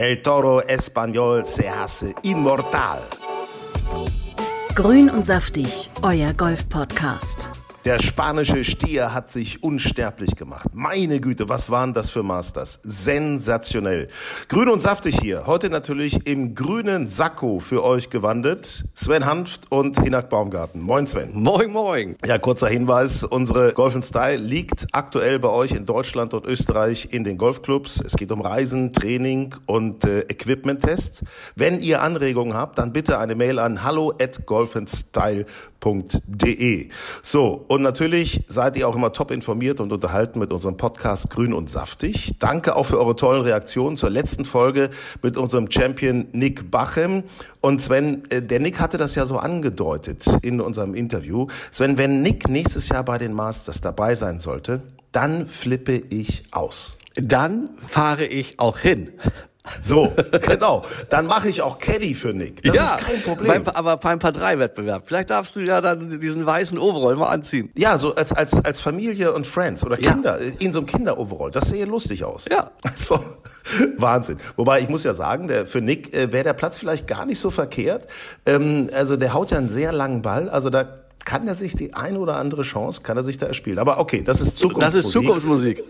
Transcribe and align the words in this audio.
El 0.00 0.22
Toro 0.22 0.62
Español 0.66 1.44
se 1.44 1.68
hace 1.68 2.14
inmortal. 2.22 3.00
Grün 4.74 5.10
und 5.10 5.26
saftig, 5.26 5.90
euer 6.02 6.32
Golf-Podcast. 6.32 7.59
Der 7.86 7.98
spanische 7.98 8.62
Stier 8.62 9.14
hat 9.14 9.30
sich 9.30 9.62
unsterblich 9.62 10.36
gemacht. 10.36 10.68
Meine 10.74 11.18
Güte, 11.18 11.48
was 11.48 11.70
waren 11.70 11.94
das 11.94 12.10
für 12.10 12.22
Masters? 12.22 12.78
Sensationell. 12.82 14.08
Grün 14.48 14.68
und 14.68 14.82
saftig 14.82 15.18
hier. 15.18 15.46
Heute 15.46 15.70
natürlich 15.70 16.26
im 16.26 16.54
grünen 16.54 17.08
Sakko 17.08 17.58
für 17.58 17.82
euch 17.82 18.10
gewandelt. 18.10 18.84
Sven 18.92 19.24
Hanft 19.24 19.72
und 19.72 19.98
Hinak 19.98 20.28
Baumgarten. 20.28 20.82
Moin 20.82 21.06
Sven. 21.06 21.30
Moin, 21.32 21.72
moin. 21.72 22.16
Ja, 22.26 22.36
kurzer 22.36 22.68
Hinweis. 22.68 23.24
Unsere 23.24 23.72
Golf 23.72 23.96
Style 24.04 24.36
liegt 24.36 24.86
aktuell 24.92 25.38
bei 25.38 25.48
euch 25.48 25.72
in 25.72 25.86
Deutschland 25.86 26.34
und 26.34 26.44
Österreich 26.44 27.08
in 27.12 27.24
den 27.24 27.38
Golfclubs. 27.38 28.02
Es 28.04 28.14
geht 28.14 28.30
um 28.30 28.42
Reisen, 28.42 28.92
Training 28.92 29.54
und 29.64 30.04
äh, 30.04 30.20
Equipment-Tests. 30.28 31.24
Wenn 31.54 31.80
ihr 31.80 32.02
Anregungen 32.02 32.52
habt, 32.52 32.76
dann 32.76 32.92
bitte 32.92 33.18
eine 33.18 33.34
Mail 33.34 33.58
an 33.58 33.84
hallo 33.84 34.12
at 34.20 34.44
golfandstyle.de. 34.44 36.90
So, 37.22 37.64
und 37.70 37.82
natürlich 37.82 38.42
seid 38.48 38.76
ihr 38.76 38.88
auch 38.88 38.96
immer 38.96 39.12
top 39.12 39.30
informiert 39.30 39.78
und 39.78 39.92
unterhalten 39.92 40.40
mit 40.40 40.52
unserem 40.52 40.76
Podcast 40.76 41.30
Grün 41.30 41.52
und 41.52 41.70
Saftig. 41.70 42.32
Danke 42.40 42.74
auch 42.74 42.82
für 42.82 42.98
eure 42.98 43.14
tollen 43.14 43.42
Reaktionen 43.42 43.96
zur 43.96 44.10
letzten 44.10 44.44
Folge 44.44 44.90
mit 45.22 45.36
unserem 45.36 45.70
Champion 45.70 46.26
Nick 46.32 46.72
Bachem. 46.72 47.22
Und 47.60 47.80
Sven, 47.80 48.24
äh, 48.30 48.42
der 48.42 48.58
Nick 48.58 48.80
hatte 48.80 48.98
das 48.98 49.14
ja 49.14 49.24
so 49.24 49.36
angedeutet 49.36 50.26
in 50.42 50.60
unserem 50.60 50.94
Interview. 50.94 51.46
Sven, 51.70 51.96
wenn 51.96 52.22
Nick 52.22 52.48
nächstes 52.48 52.88
Jahr 52.88 53.04
bei 53.04 53.18
den 53.18 53.34
Masters 53.34 53.80
dabei 53.80 54.16
sein 54.16 54.40
sollte, 54.40 54.82
dann 55.12 55.46
flippe 55.46 55.92
ich 55.92 56.42
aus. 56.50 56.98
Dann 57.14 57.70
fahre 57.86 58.24
ich 58.24 58.58
auch 58.58 58.78
hin. 58.78 59.12
So, 59.82 60.12
genau. 60.46 60.84
Dann 61.10 61.26
mache 61.26 61.48
ich 61.48 61.60
auch 61.60 61.78
Caddy 61.78 62.14
für 62.14 62.32
Nick. 62.32 62.62
Das 62.62 62.74
ja, 62.74 62.84
ist 62.84 62.98
kein 62.98 63.22
Problem. 63.22 63.64
Beim, 63.64 63.74
aber 63.74 63.96
beim 63.98 64.18
Paar 64.18 64.32
3 64.32 64.58
Wettbewerb. 64.58 65.04
Vielleicht 65.06 65.30
darfst 65.30 65.54
du 65.56 65.60
ja 65.60 65.80
dann 65.80 66.18
diesen 66.18 66.46
weißen 66.46 66.78
Overall 66.78 67.16
mal 67.16 67.28
anziehen. 67.28 67.70
Ja, 67.76 67.98
so 67.98 68.14
als, 68.14 68.32
als, 68.32 68.64
als 68.64 68.80
Familie 68.80 69.32
und 69.32 69.46
Friends 69.46 69.84
oder 69.84 69.96
Kinder, 69.96 70.42
ja. 70.42 70.52
in 70.58 70.72
so 70.72 70.80
einem 70.80 70.86
Kinder-Overall. 70.86 71.50
Das 71.50 71.68
sähe 71.68 71.84
lustig 71.84 72.24
aus. 72.24 72.46
Ja. 72.50 72.70
Also, 72.82 73.20
Wahnsinn. 73.98 74.38
Wobei, 74.56 74.80
ich 74.80 74.88
muss 74.88 75.04
ja 75.04 75.12
sagen, 75.12 75.48
der, 75.48 75.66
für 75.66 75.82
Nick 75.82 76.14
äh, 76.14 76.32
wäre 76.32 76.44
der 76.44 76.54
Platz 76.54 76.78
vielleicht 76.78 77.06
gar 77.06 77.26
nicht 77.26 77.38
so 77.38 77.50
verkehrt. 77.50 78.06
Ähm, 78.46 78.88
also, 78.94 79.16
der 79.16 79.34
haut 79.34 79.50
ja 79.50 79.58
einen 79.58 79.68
sehr 79.68 79.92
langen 79.92 80.22
Ball. 80.22 80.48
Also, 80.48 80.70
da 80.70 81.00
kann 81.24 81.46
er 81.46 81.54
sich 81.54 81.76
die 81.76 81.92
eine 81.92 82.18
oder 82.18 82.36
andere 82.36 82.62
Chance, 82.62 83.02
kann 83.02 83.18
er 83.18 83.22
sich 83.22 83.36
da 83.36 83.46
erspielen. 83.46 83.78
Aber 83.78 84.00
okay, 84.00 84.22
das 84.22 84.40
ist 84.40 84.58
Zukunftsmusik. 84.58 84.94
Das 84.94 85.04
ist 85.04 85.12
Zukunftsmusik. 85.12 85.84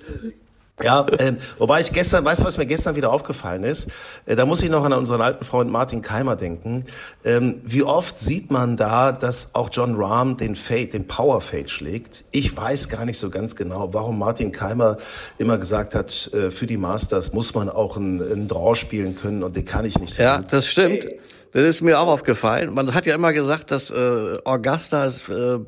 Ja, 0.83 1.07
äh, 1.19 1.35
wobei 1.59 1.81
ich 1.81 1.93
gestern, 1.93 2.25
weißt 2.25 2.43
du, 2.43 2.47
was 2.47 2.57
mir 2.59 2.67
gestern 2.67 2.97
wieder 2.97 3.13
aufgefallen 3.13 3.65
ist? 3.65 3.89
Äh, 4.27 4.37
da 4.37 4.47
muss 4.47 4.63
ich 4.63 4.71
noch 4.71 4.85
an 4.85 4.93
unseren 4.93 5.21
alten 5.21 5.45
Freund 5.45 5.71
Martin 5.71 6.01
Keimer 6.01 6.37
denken. 6.37 6.85
Ähm, 7.25 7.61
wie 7.65 7.83
oft 7.83 8.19
sieht 8.19 8.51
man 8.51 8.77
da, 8.77 9.13
dass 9.13 9.55
auch 9.55 9.69
John 9.73 9.95
Rahm 9.97 10.37
den 10.37 10.57
Fade, 10.57 10.87
den 10.89 11.07
Power 11.07 11.41
Fade 11.41 11.69
schlägt? 11.69 12.25
Ich 12.31 12.57
weiß 12.57 12.89
gar 12.89 13.05
nicht 13.05 13.19
so 13.19 13.31
ganz 13.31 13.57
genau, 13.57 13.93
warum 13.93 14.19
Martin 14.19 14.53
Keimer 14.53 14.97
immer 15.39 15.59
gesagt 15.59 15.95
hat, 15.95 16.31
äh, 16.33 16.51
für 16.51 16.67
die 16.67 16.77
Masters 16.77 17.33
muss 17.33 17.55
man 17.55 17.69
auch 17.69 17.97
einen, 17.97 18.21
einen 18.23 18.49
Draw 18.49 18.75
spielen 18.75 19.15
können 19.15 19.43
und 19.43 19.57
den 19.57 19.65
kann 19.65 19.85
ich 19.85 19.99
nicht 19.99 20.15
so 20.15 20.23
Ja, 20.23 20.39
gut. 20.39 20.53
das 20.53 20.67
stimmt. 20.67 21.05
Das 21.53 21.63
ist 21.65 21.83
mir 21.83 21.99
auch 21.99 22.07
aufgefallen. 22.07 22.73
Man 22.73 22.95
hat 22.95 23.07
ja 23.07 23.15
immer 23.15 23.33
gesagt, 23.33 23.71
dass 23.73 23.91
äh, 23.91 24.39
Augustas 24.45 25.29
äh, 25.29 25.59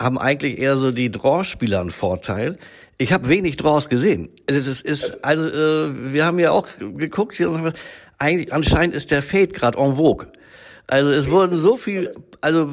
haben 0.00 0.18
eigentlich 0.18 0.58
eher 0.58 0.76
so 0.76 0.92
die 0.92 1.10
Draw-Spieler 1.10 1.80
einen 1.80 1.90
Vorteil. 1.90 2.58
Ich 2.98 3.12
habe 3.12 3.28
wenig 3.28 3.56
Draws 3.56 3.88
gesehen. 3.88 4.30
Es 4.46 4.66
ist, 4.66 4.82
ist 4.82 5.24
also 5.24 5.46
äh, 5.46 6.12
wir 6.12 6.24
haben 6.24 6.38
ja 6.38 6.52
auch 6.52 6.66
geguckt 6.78 7.34
hier 7.34 7.50
und 7.50 7.62
sagen, 7.62 7.72
eigentlich 8.18 8.52
anscheinend 8.52 8.96
ist 8.96 9.10
der 9.10 9.22
Fade 9.22 9.48
gerade 9.48 9.78
en 9.78 9.96
vogue. 9.96 10.28
Also 10.88 11.10
es 11.10 11.28
wurden 11.30 11.56
so 11.56 11.76
viel, 11.76 12.12
also 12.40 12.70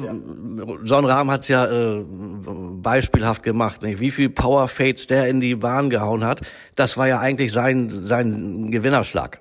John 0.84 1.04
Rahm 1.04 1.30
hat's 1.30 1.48
ja 1.48 1.66
äh, 1.66 2.04
beispielhaft 2.06 3.42
gemacht, 3.42 3.82
nicht? 3.82 3.98
wie 3.98 4.12
viel 4.12 4.30
Power 4.30 4.68
Fades 4.68 5.08
der 5.08 5.28
in 5.28 5.40
die 5.40 5.56
Bahn 5.56 5.90
gehauen 5.90 6.24
hat. 6.24 6.40
Das 6.76 6.96
war 6.96 7.08
ja 7.08 7.18
eigentlich 7.18 7.52
sein 7.52 7.90
sein 7.90 8.70
Gewinnerschlag. 8.70 9.40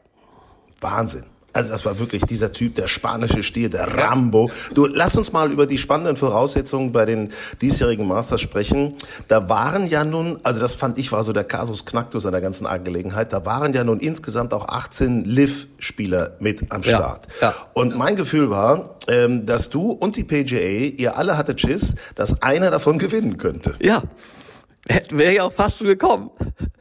Wahnsinn. 0.82 1.26
Also 1.54 1.72
das 1.72 1.86
war 1.86 2.00
wirklich 2.00 2.24
dieser 2.24 2.52
Typ, 2.52 2.76
der 2.76 2.88
spanische 2.88 3.44
Stier, 3.44 3.70
der 3.70 3.96
Rambo. 3.96 4.50
Du, 4.74 4.88
lass 4.88 5.16
uns 5.16 5.32
mal 5.32 5.52
über 5.52 5.68
die 5.68 5.78
spannenden 5.78 6.16
Voraussetzungen 6.16 6.92
bei 6.92 7.06
den 7.06 7.32
diesjährigen 7.62 8.08
Masters 8.08 8.42
sprechen. 8.42 8.96
Da 9.28 9.50
waren 9.50 9.88
ja 9.88 10.04
nun, 10.04 10.40
also 10.44 10.60
das 10.60 10.74
fand 10.74 10.98
ich 10.98 11.12
war 11.12 11.24
so 11.24 11.32
der 11.32 11.44
Casus 11.44 11.86
Knacktus 11.86 12.26
an 12.26 12.32
der 12.32 12.42
ganzen 12.42 12.66
Angelegenheit, 12.66 13.32
da 13.32 13.46
waren 13.46 13.74
ja 13.74 13.84
nun 13.84 14.00
insgesamt 14.00 14.54
auch 14.54 14.68
18 14.68 15.26
Liv-Spieler 15.26 16.38
mit 16.40 16.72
am 16.72 16.84
Start. 16.84 17.28
Ja, 17.40 17.50
ja. 17.50 17.56
Und 17.74 17.96
mein 17.96 18.16
Gefühl 18.16 18.50
war, 18.50 18.98
ähm, 19.08 19.46
dass 19.46 19.70
du 19.70 19.92
und 19.92 20.16
die 20.18 20.24
PGA, 20.24 20.58
ihr 20.58 21.18
alle 21.18 21.38
hattet 21.38 21.62
Schiss, 21.62 21.96
dass 22.16 22.42
einer 22.42 22.72
davon 22.72 22.98
gewinnen 23.04 23.38
könnte. 23.38 23.76
Ja, 23.80 24.02
wäre 25.10 25.36
ja 25.36 25.44
auch 25.44 25.54
fast 25.54 25.80
so 25.80 25.86
gekommen. 25.86 26.30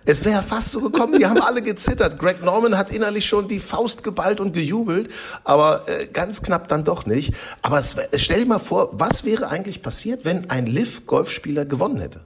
Es 0.05 0.25
wäre 0.25 0.43
fast 0.43 0.73
so 0.73 0.81
gekommen, 0.81 1.19
die 1.19 1.27
haben 1.27 1.41
alle 1.41 1.63
gezittert. 1.63 2.19
Greg 2.19 2.45
Norman 2.45 2.77
hat 2.77 2.91
innerlich 2.91 3.27
schon 3.27 3.47
die 3.47 3.61
Faust 3.61 4.03
geballt 4.03 4.41
und 4.41 4.53
gejubelt, 4.53 5.09
aber 5.45 5.85
äh, 5.87 6.07
ganz 6.09 6.43
knapp 6.43 6.67
dann 6.67 6.83
doch 6.83 7.07
nicht. 7.07 7.35
Aber 7.63 7.79
es, 7.79 7.95
stell 8.17 8.41
dir 8.41 8.47
mal 8.47 8.59
vor, 8.59 8.89
was 8.93 9.25
wäre 9.25 9.49
eigentlich 9.49 9.81
passiert, 9.81 10.25
wenn 10.25 10.51
ein 10.51 10.67
Liv-Golfspieler 10.67 11.67
gewonnen 11.67 12.01
hätte? 12.01 12.23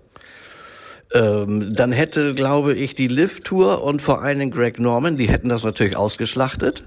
Ähm, 1.12 1.72
dann 1.74 1.92
hätte, 1.92 2.34
glaube 2.34 2.74
ich, 2.74 2.94
die 2.94 3.08
Liv-Tour 3.08 3.82
und 3.84 4.00
vor 4.00 4.22
allen 4.22 4.38
Dingen 4.38 4.50
Greg 4.50 4.80
Norman, 4.80 5.18
die 5.18 5.28
hätten 5.28 5.50
das 5.50 5.62
natürlich 5.62 5.96
ausgeschlachtet 5.96 6.84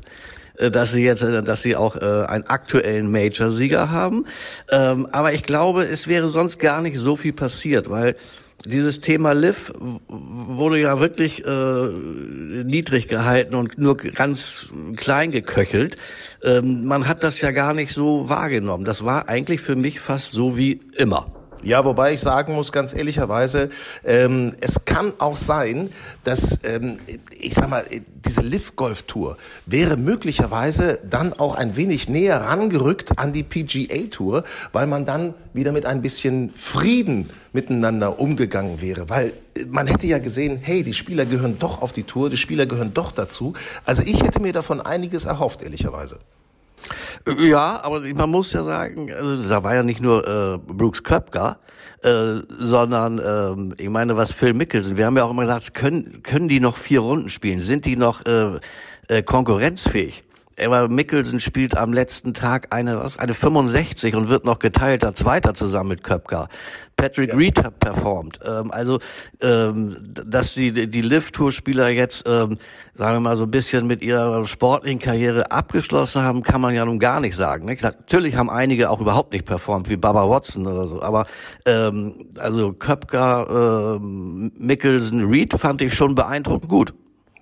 äh, 0.57 0.71
dass 0.71 0.91
sie 0.91 1.03
jetzt, 1.03 1.21
äh, 1.21 1.43
dass 1.43 1.61
sie 1.61 1.75
auch 1.75 1.95
äh, 1.95 2.25
einen 2.25 2.45
aktuellen 2.47 3.11
Major-Sieger 3.11 3.91
haben. 3.91 4.25
Ähm, 4.69 5.07
aber 5.11 5.33
ich 5.33 5.43
glaube, 5.43 5.83
es 5.83 6.07
wäre 6.07 6.27
sonst 6.27 6.59
gar 6.59 6.81
nicht 6.81 6.97
so 6.97 7.15
viel 7.15 7.31
passiert, 7.31 7.89
weil 7.89 8.15
dieses 8.65 8.99
Thema 8.99 9.33
Liv 9.33 9.71
wurde 10.07 10.79
ja 10.79 10.99
wirklich 10.99 11.45
äh, 11.45 11.87
niedrig 12.63 13.07
gehalten 13.07 13.55
und 13.55 13.77
nur 13.77 13.97
ganz 13.97 14.73
klein 14.95 15.31
geköchelt. 15.31 15.97
Ähm, 16.43 16.85
man 16.85 17.07
hat 17.07 17.23
das 17.23 17.41
ja 17.41 17.51
gar 17.51 17.73
nicht 17.73 17.93
so 17.93 18.29
wahrgenommen. 18.29 18.85
Das 18.85 19.05
war 19.05 19.29
eigentlich 19.29 19.61
für 19.61 19.75
mich 19.75 19.99
fast 19.99 20.31
so 20.31 20.57
wie 20.57 20.79
immer. 20.97 21.38
Ja, 21.61 21.83
wobei 21.83 22.13
ich 22.13 22.21
sagen 22.21 22.55
muss, 22.55 22.71
ganz 22.71 22.93
ehrlicherweise, 22.93 23.69
ähm, 24.05 24.55
es 24.61 24.85
kann 24.85 25.11
auch 25.19 25.35
sein, 25.35 25.89
dass, 26.23 26.63
ähm, 26.63 26.99
ich 27.37 27.53
sag 27.53 27.69
mal, 27.69 27.83
diese 28.25 28.41
Liv-Golf-Tour 28.41 29.37
wäre 29.65 29.97
möglicherweise 29.97 30.99
dann 31.09 31.33
auch 31.33 31.55
ein 31.55 31.75
wenig 31.75 32.07
näher 32.07 32.37
rangerückt 32.41 33.19
an 33.19 33.33
die 33.33 33.43
PGA-Tour, 33.43 34.43
weil 34.71 34.87
man 34.87 35.05
dann 35.05 35.33
wieder 35.53 35.73
mit 35.73 35.85
ein 35.85 36.01
bisschen 36.01 36.51
Frieden 36.55 37.29
miteinander 37.51 38.19
umgegangen 38.19 38.81
wäre. 38.81 39.09
Weil 39.09 39.33
äh, 39.57 39.65
man 39.67 39.87
hätte 39.87 40.07
ja 40.07 40.19
gesehen, 40.19 40.59
hey, 40.61 40.83
die 40.83 40.93
Spieler 40.93 41.25
gehören 41.25 41.59
doch 41.59 41.81
auf 41.81 41.91
die 41.91 42.03
Tour, 42.03 42.29
die 42.29 42.37
Spieler 42.37 42.67
gehören 42.67 42.93
doch 42.93 43.11
dazu. 43.11 43.53
Also 43.83 44.01
ich 44.03 44.23
hätte 44.23 44.41
mir 44.41 44.53
davon 44.53 44.79
einiges 44.79 45.25
erhofft, 45.25 45.61
ehrlicherweise. 45.61 46.19
Ja, 47.39 47.81
aber 47.83 48.01
man 48.15 48.29
muss 48.29 48.53
ja 48.53 48.63
sagen, 48.63 49.11
also 49.13 49.47
da 49.47 49.63
war 49.63 49.75
ja 49.75 49.83
nicht 49.83 50.01
nur 50.01 50.27
äh, 50.27 50.57
Brooks 50.57 51.03
Köpker, 51.03 51.59
äh, 52.01 52.35
sondern 52.57 53.21
ähm, 53.23 53.73
ich 53.77 53.89
meine, 53.89 54.15
was 54.15 54.31
Phil 54.31 54.53
Mickelson, 54.53 54.97
wir 54.97 55.05
haben 55.05 55.17
ja 55.17 55.23
auch 55.25 55.31
immer 55.31 55.43
gesagt, 55.43 55.73
können, 55.73 56.23
können 56.23 56.47
die 56.47 56.59
noch 56.59 56.77
vier 56.77 57.01
Runden 57.01 57.29
spielen? 57.29 57.59
Sind 57.59 57.85
die 57.85 57.97
noch 57.97 58.25
äh, 58.25 58.59
äh, 59.07 59.21
konkurrenzfähig? 59.21 60.23
Aber 60.63 60.87
Mickelson 60.87 61.39
spielt 61.39 61.77
am 61.77 61.93
letzten 61.93 62.33
Tag 62.33 62.67
eine, 62.73 62.99
was, 62.99 63.17
eine 63.17 63.33
65 63.33 64.15
und 64.15 64.29
wird 64.29 64.45
noch 64.45 64.59
geteilter 64.59 65.13
Zweiter 65.15 65.53
zusammen 65.53 65.89
mit 65.89 66.03
Köpker. 66.03 66.47
Patrick 66.99 67.29
ja. 67.29 67.35
Reed 67.35 67.63
hat 67.63 67.79
performt. 67.79 68.39
Ähm, 68.45 68.71
also, 68.71 68.99
ähm, 69.41 69.95
dass 70.03 70.53
die, 70.53 70.89
die 70.89 71.01
Lift-Tour-Spieler 71.01 71.89
jetzt, 71.89 72.25
ähm, 72.27 72.57
sagen 72.93 73.15
wir 73.15 73.19
mal, 73.21 73.37
so 73.37 73.43
ein 73.43 73.51
bisschen 73.51 73.87
mit 73.87 74.01
ihrer 74.01 74.45
sportlichen 74.45 74.99
Karriere 74.99 75.49
abgeschlossen 75.51 76.23
haben, 76.23 76.43
kann 76.43 76.59
man 76.59 76.75
ja 76.75 76.83
nun 76.83 76.99
gar 76.99 77.21
nicht 77.21 77.37
sagen. 77.37 77.65
Ne? 77.65 77.77
Natürlich 77.81 78.35
haben 78.35 78.49
einige 78.49 78.89
auch 78.89 78.99
überhaupt 78.99 79.31
nicht 79.31 79.45
performt, 79.45 79.89
wie 79.89 79.95
Baba 79.95 80.29
Watson 80.29 80.67
oder 80.67 80.87
so. 80.87 81.01
Aber 81.01 81.25
ähm, 81.65 82.27
also 82.37 82.73
Köpker, 82.73 83.95
ähm, 83.97 84.51
Mickelson, 84.57 85.23
Reed 85.29 85.53
fand 85.53 85.81
ich 85.81 85.93
schon 85.93 86.15
beeindruckend 86.15 86.69
gut. 86.69 86.93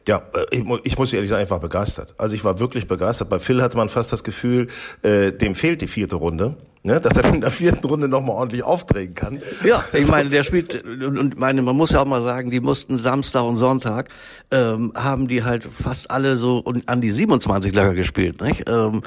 Ja, 0.07 0.23
äh, 0.33 0.45
ich, 0.51 0.63
ich 0.83 0.97
muss 0.97 1.13
ehrlich 1.13 1.29
sagen, 1.29 1.43
ich 1.43 1.49
war 1.51 1.59
begeistert. 1.59 2.15
Also 2.17 2.35
ich 2.35 2.43
war 2.43 2.59
wirklich 2.59 2.87
begeistert. 2.87 3.29
Bei 3.29 3.39
Phil 3.39 3.61
hatte 3.61 3.77
man 3.77 3.89
fast 3.89 4.11
das 4.11 4.23
Gefühl, 4.23 4.67
äh, 5.03 5.31
dem 5.31 5.53
fehlt 5.53 5.81
die 5.81 5.87
vierte 5.87 6.15
Runde. 6.15 6.55
Ne, 6.83 7.01
dass 7.01 7.17
er 7.17 7.33
in 7.33 7.41
der 7.41 7.51
vierten 7.51 7.85
Runde 7.85 8.07
nochmal 8.07 8.37
ordentlich 8.37 8.63
auftreten 8.63 9.13
kann. 9.13 9.41
Ja, 9.65 9.83
ich 9.91 10.07
meine, 10.07 10.29
der 10.29 10.45
spielt, 10.45 10.85
und 10.85 11.37
meine, 11.37 11.61
man 11.61 11.75
muss 11.75 11.89
ja 11.89 11.99
auch 11.99 12.05
mal 12.05 12.21
sagen, 12.23 12.49
die 12.49 12.61
mussten 12.61 12.97
Samstag 12.97 13.43
und 13.43 13.57
Sonntag, 13.57 14.07
ähm, 14.51 14.93
haben 14.95 15.27
die 15.27 15.43
halt 15.43 15.65
fast 15.65 16.09
alle 16.09 16.37
so 16.37 16.63
an 16.85 17.01
die 17.01 17.11
27 17.11 17.73
Lager 17.73 17.93
gespielt, 17.93 18.39
nicht? 18.39 18.69
Ähm, 18.69 19.01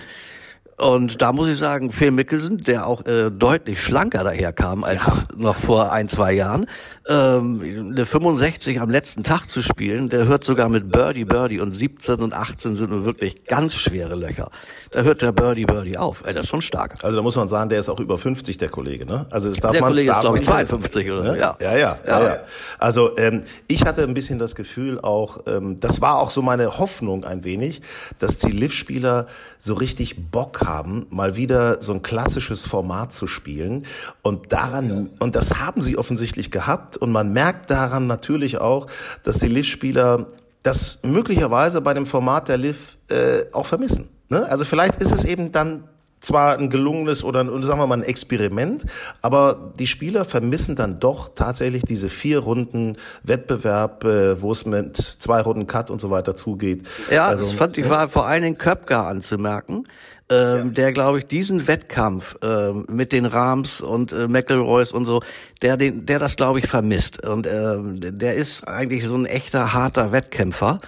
und 0.81 1.21
da 1.21 1.33
muss 1.33 1.49
ich 1.49 1.59
sagen, 1.59 1.91
Phil 1.91 2.11
Mickelson, 2.11 2.59
der 2.59 2.87
auch 2.87 3.05
äh, 3.05 3.31
deutlich 3.31 3.81
schlanker 3.83 4.25
daherkam 4.25 4.83
als 4.83 5.05
ja. 5.07 5.13
noch 5.37 5.57
vor 5.57 5.93
ein, 5.93 6.09
zwei 6.09 6.33
Jahren, 6.33 6.67
ähm, 7.07 7.61
eine 7.91 8.07
65 8.07 8.81
am 8.81 8.89
letzten 8.89 9.23
Tag 9.23 9.47
zu 9.49 9.63
spielen, 9.63 10.09
der 10.09 10.27
hört 10.27 10.45
sogar 10.45 10.69
mit 10.69 10.91
Birdie 10.91 11.25
Birdie 11.25 11.61
und 11.61 11.73
17 11.73 12.17
und 12.17 12.33
18 12.33 12.77
sind 12.77 12.91
nur 12.91 13.05
wirklich 13.05 13.45
ganz 13.45 13.75
schwere 13.75 14.15
Löcher. 14.15 14.51
Da 14.91 15.03
hört 15.03 15.23
der 15.23 15.33
Birdie 15.33 15.67
Birdie 15.67 15.99
auf. 15.99 16.23
Ey, 16.25 16.33
das 16.33 16.45
ist 16.45 16.49
schon 16.49 16.63
stark. 16.63 16.97
Also 17.03 17.17
da 17.17 17.23
muss 17.23 17.37
man 17.37 17.49
sagen, 17.49 17.69
der 17.69 17.79
ist 17.79 17.89
auch 17.89 18.01
über 18.01 18.17
50, 18.17 18.57
der 18.57 18.69
Kollege, 18.69 19.07
ne? 19.07 19.27
Also 19.31 19.51
das 19.51 19.61
darf 19.61 19.73
der 19.73 19.83
man, 19.83 19.91
Kollege 19.91 20.11
ist, 20.11 20.21
glaube 20.21 20.39
ich, 20.39 20.45
52 20.45 21.11
oder 21.11 21.25
so. 21.25 21.33
Ne? 21.33 21.39
Ja. 21.39 21.57
Ja, 21.61 21.77
ja, 21.77 21.99
ja, 22.07 22.23
ja. 22.23 22.39
Also 22.79 23.17
ähm, 23.19 23.45
ich 23.67 23.85
hatte 23.85 24.03
ein 24.03 24.15
bisschen 24.15 24.39
das 24.39 24.55
Gefühl 24.55 24.99
auch, 25.01 25.41
ähm, 25.47 25.79
das 25.79 26.01
war 26.01 26.19
auch 26.19 26.31
so 26.31 26.43
meine 26.43 26.79
Hoffnung 26.79 27.25
ein 27.25 27.45
wenig, 27.45 27.83
dass 28.19 28.39
die 28.39 28.51
Liv-Spieler 28.51 29.27
so 29.59 29.75
richtig 29.75 30.31
Bock 30.31 30.63
haben, 30.63 30.70
mal 31.11 31.37
wieder 31.37 31.81
so 31.81 31.93
ein 31.93 32.03
klassisches 32.03 32.65
Format 32.65 33.13
zu 33.13 33.27
spielen. 33.27 33.87
Und 34.23 34.53
daran, 34.53 35.11
und 35.19 35.35
das 35.35 35.59
haben 35.59 35.81
sie 35.81 35.99
offensichtlich 35.99 36.51
gehabt. 36.51 36.97
Und 36.97 37.13
man 37.13 37.33
merkt 37.33 37.71
daran 37.71 38.07
natürlich 38.07 38.59
auch, 38.59 38.87
dass 39.23 39.39
die 39.39 39.49
Liv-Spieler 39.49 40.27
das 40.63 41.01
möglicherweise 41.03 41.81
bei 41.81 41.95
dem 41.95 42.07
Format 42.07 42.49
der 42.49 42.59
Liv 42.59 42.99
äh, 43.09 43.45
auch 43.53 43.67
vermissen. 43.67 44.09
Ne? 44.29 44.47
Also 44.47 44.65
vielleicht 44.65 45.01
ist 45.01 45.13
es 45.13 45.25
eben 45.25 45.53
dann 45.53 45.85
zwar 46.21 46.59
ein 46.59 46.69
gelungenes 46.69 47.25
oder 47.25 47.41
ein, 47.41 47.63
sagen 47.65 47.81
wir 47.81 47.87
mal 47.87 47.99
ein 47.99 48.03
Experiment, 48.03 48.85
aber 49.23 49.73
die 49.79 49.87
Spieler 49.87 50.25
vermissen 50.25 50.77
dann 50.77 51.01
doch 51.01 51.31
tatsächlich 51.35 51.83
diese 51.83 52.09
vier 52.09 52.41
Runden 52.41 52.97
Wettbewerb, 53.23 54.05
äh, 54.05 54.41
wo 54.41 54.53
es 54.53 54.67
mit 54.67 54.97
zwei 54.97 55.41
Runden 55.41 55.67
Cut 55.67 55.91
und 55.91 56.01
so 56.01 56.11
weiter 56.11 56.37
zugeht. 56.37 56.87
Ja, 57.11 57.27
also, 57.27 57.45
das 57.45 57.53
fand 57.53 57.79
ich 57.79 57.89
war 57.89 58.09
vor 58.09 58.27
allen 58.27 58.43
Dingen 58.43 58.59
Köpker 58.59 59.07
anzumerken, 59.07 59.85
ähm, 60.31 60.67
ja. 60.67 60.71
der 60.73 60.93
glaube 60.93 61.19
ich 61.19 61.27
diesen 61.27 61.67
Wettkampf 61.67 62.37
ähm, 62.43 62.87
mit 62.89 63.13
den 63.13 63.27
Rams 63.27 63.81
und 63.81 64.13
äh, 64.13 64.29
McElroys 64.29 64.93
und 64.93 65.05
so, 65.05 65.23
der 65.63 65.77
den, 65.77 66.07
der 66.07 66.19
das 66.19 66.37
glaube 66.37 66.61
ich 66.61 66.67
vermisst 66.67 67.27
und 67.27 67.47
ähm, 67.47 67.97
der 68.01 68.35
ist 68.35 68.67
eigentlich 68.67 69.05
so 69.05 69.15
ein 69.15 69.27
echter 69.27 69.73
harter 69.73 70.13
Wettkämpfer 70.13 70.79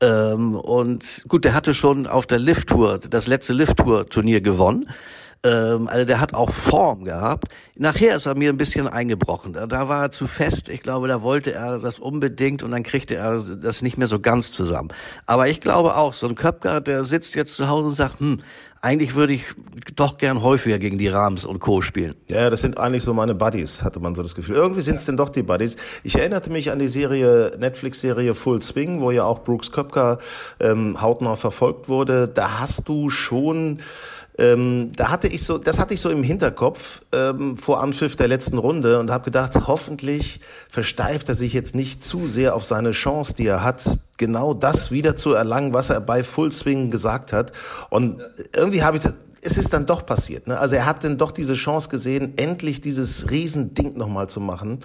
ähm, 0.00 0.54
und 0.54 1.24
gut, 1.28 1.44
der 1.44 1.54
hatte 1.54 1.74
schon 1.74 2.06
auf 2.06 2.26
der 2.26 2.38
Lift 2.38 2.68
Tour 2.68 2.98
das 2.98 3.26
letzte 3.26 3.52
Lift 3.52 3.76
Tour 3.76 4.08
Turnier 4.08 4.40
gewonnen 4.40 4.86
ähm, 5.46 5.88
also 5.88 6.04
der 6.04 6.20
hat 6.20 6.34
auch 6.34 6.50
Form 6.50 7.04
gehabt. 7.04 7.52
Nachher 7.76 8.16
ist 8.16 8.26
er 8.26 8.34
mir 8.34 8.50
ein 8.50 8.56
bisschen 8.56 8.88
eingebrochen. 8.88 9.52
Da, 9.52 9.66
da 9.66 9.88
war 9.88 10.04
er 10.04 10.10
zu 10.10 10.26
fest. 10.26 10.68
Ich 10.68 10.80
glaube, 10.82 11.08
da 11.08 11.22
wollte 11.22 11.52
er 11.52 11.78
das 11.78 11.98
unbedingt 11.98 12.62
und 12.62 12.72
dann 12.72 12.82
kriegte 12.82 13.16
er 13.16 13.40
das 13.40 13.82
nicht 13.82 13.96
mehr 13.96 14.08
so 14.08 14.18
ganz 14.18 14.50
zusammen. 14.50 14.90
Aber 15.26 15.48
ich 15.48 15.60
glaube 15.60 15.96
auch, 15.96 16.14
so 16.14 16.26
ein 16.26 16.34
Köpker, 16.34 16.80
der 16.80 17.04
sitzt 17.04 17.34
jetzt 17.34 17.54
zu 17.54 17.68
Hause 17.68 17.86
und 17.86 17.94
sagt, 17.94 18.20
hm, 18.20 18.38
eigentlich 18.82 19.14
würde 19.14 19.32
ich 19.32 19.44
doch 19.94 20.18
gern 20.18 20.42
häufiger 20.42 20.78
gegen 20.78 20.98
die 20.98 21.08
Rams 21.08 21.44
und 21.44 21.58
Co. 21.58 21.82
spielen. 21.82 22.14
Ja, 22.28 22.50
das 22.50 22.60
sind 22.60 22.78
eigentlich 22.78 23.02
so 23.02 23.14
meine 23.14 23.34
Buddies, 23.34 23.82
hatte 23.82 24.00
man 24.00 24.14
so 24.14 24.22
das 24.22 24.34
Gefühl. 24.34 24.56
Irgendwie 24.56 24.82
sind 24.82 24.96
es 24.96 25.06
denn 25.06 25.16
doch 25.16 25.28
die 25.28 25.42
Buddies. 25.42 25.76
Ich 26.04 26.16
erinnerte 26.16 26.50
mich 26.50 26.70
an 26.70 26.78
die 26.78 26.88
Serie, 26.88 27.52
Netflix-Serie 27.58 28.34
Full 28.34 28.62
Swing, 28.62 29.00
wo 29.00 29.10
ja 29.10 29.24
auch 29.24 29.42
Brooks 29.44 29.72
Köpker 29.72 30.18
ähm, 30.60 31.00
hautnah 31.00 31.36
verfolgt 31.36 31.88
wurde. 31.88 32.28
Da 32.28 32.60
hast 32.60 32.88
du 32.88 33.10
schon 33.10 33.78
ähm, 34.38 34.92
da 34.96 35.10
hatte 35.10 35.28
ich 35.28 35.44
so, 35.44 35.56
das 35.58 35.78
hatte 35.78 35.94
ich 35.94 36.00
so 36.00 36.10
im 36.10 36.22
Hinterkopf 36.22 37.00
ähm, 37.12 37.56
vor 37.56 37.82
Anpfiff 37.82 38.16
der 38.16 38.28
letzten 38.28 38.58
Runde 38.58 38.98
und 38.98 39.10
habe 39.10 39.24
gedacht, 39.24 39.54
hoffentlich 39.66 40.40
versteift 40.68 41.28
er 41.28 41.34
sich 41.34 41.52
jetzt 41.52 41.74
nicht 41.74 42.04
zu 42.04 42.28
sehr 42.28 42.54
auf 42.54 42.64
seine 42.64 42.90
Chance, 42.90 43.34
die 43.34 43.46
er 43.46 43.62
hat, 43.62 43.98
genau 44.18 44.52
das 44.52 44.90
wieder 44.90 45.16
zu 45.16 45.32
erlangen, 45.32 45.72
was 45.72 45.90
er 45.90 46.00
bei 46.00 46.22
Full 46.22 46.52
Swing 46.52 46.90
gesagt 46.90 47.32
hat. 47.32 47.52
Und 47.88 48.20
irgendwie 48.54 48.82
habe 48.82 48.98
ich 48.98 49.04
es 49.42 49.58
ist 49.58 49.72
dann 49.72 49.86
doch 49.86 50.04
passiert. 50.06 50.46
Ne? 50.46 50.58
Also 50.58 50.76
er 50.76 50.86
hat 50.86 51.04
dann 51.04 51.18
doch 51.18 51.30
diese 51.30 51.54
Chance 51.54 51.88
gesehen, 51.88 52.34
endlich 52.36 52.80
dieses 52.80 53.30
Riesending 53.30 53.96
nochmal 53.96 54.28
zu 54.28 54.40
machen. 54.40 54.80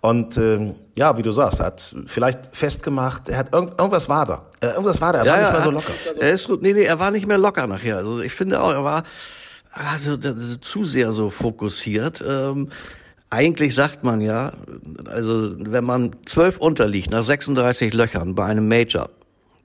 Und 0.00 0.36
ähm, 0.38 0.74
ja, 0.94 1.18
wie 1.18 1.22
du 1.22 1.32
sagst, 1.32 1.60
er 1.60 1.66
hat 1.66 1.94
vielleicht 2.06 2.54
festgemacht, 2.56 3.28
er 3.28 3.38
hat 3.38 3.52
irgend, 3.52 3.78
irgendwas 3.78 4.08
war 4.08 4.26
da. 4.26 4.46
Äh, 4.60 4.68
irgendwas 4.68 5.00
war 5.00 5.12
da, 5.12 5.20
er 5.20 5.26
ja, 5.26 5.32
war 5.32 5.40
nicht 5.40 5.52
mehr 5.52 5.60
so 5.60 5.70
locker. 5.70 5.92
Er 6.18 6.30
ist, 6.30 6.48
nee, 6.48 6.72
nee, 6.72 6.84
er 6.84 6.98
war 6.98 7.10
nicht 7.10 7.26
mehr 7.26 7.38
locker 7.38 7.66
nachher. 7.66 7.98
Also 7.98 8.20
ich 8.20 8.32
finde 8.32 8.60
auch, 8.62 8.72
er 8.72 8.84
war 8.84 9.02
also 9.72 10.16
zu 10.16 10.84
sehr 10.84 11.12
so 11.12 11.28
fokussiert. 11.28 12.24
Ähm, 12.26 12.70
eigentlich 13.28 13.74
sagt 13.74 14.04
man 14.04 14.20
ja, 14.20 14.52
also 15.06 15.52
wenn 15.58 15.84
man 15.84 16.16
zwölf 16.24 16.58
unterliegt 16.58 17.10
nach 17.10 17.24
36 17.24 17.92
Löchern 17.92 18.34
bei 18.34 18.44
einem 18.44 18.68
Major, 18.68 19.10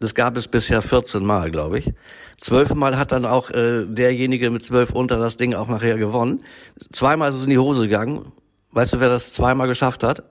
das 0.01 0.15
gab 0.15 0.35
es 0.35 0.47
bisher 0.47 0.81
14 0.81 1.23
Mal, 1.23 1.51
glaube 1.51 1.79
ich. 1.79 1.93
Zwölfmal 2.39 2.97
hat 2.97 3.11
dann 3.11 3.25
auch 3.25 3.51
äh, 3.51 3.85
derjenige 3.85 4.49
mit 4.49 4.65
zwölf 4.65 4.91
unter 4.91 5.19
das 5.19 5.37
Ding 5.37 5.53
auch 5.53 5.67
nachher 5.67 5.97
gewonnen. 5.97 6.43
Zweimal 6.91 7.29
ist 7.29 7.35
es 7.35 7.43
in 7.43 7.51
die 7.51 7.59
Hose 7.59 7.83
gegangen. 7.83 8.31
Weißt 8.71 8.93
du, 8.93 8.99
wer 8.99 9.09
das 9.09 9.31
zweimal 9.31 9.67
geschafft 9.67 10.03
hat? 10.03 10.23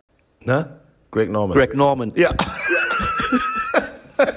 Ne? 0.45 0.81
Greg 1.13 1.31
Norman. 1.31 1.57
Greg 1.57 1.75
Norman. 1.75 2.13
Ja. 2.17 2.31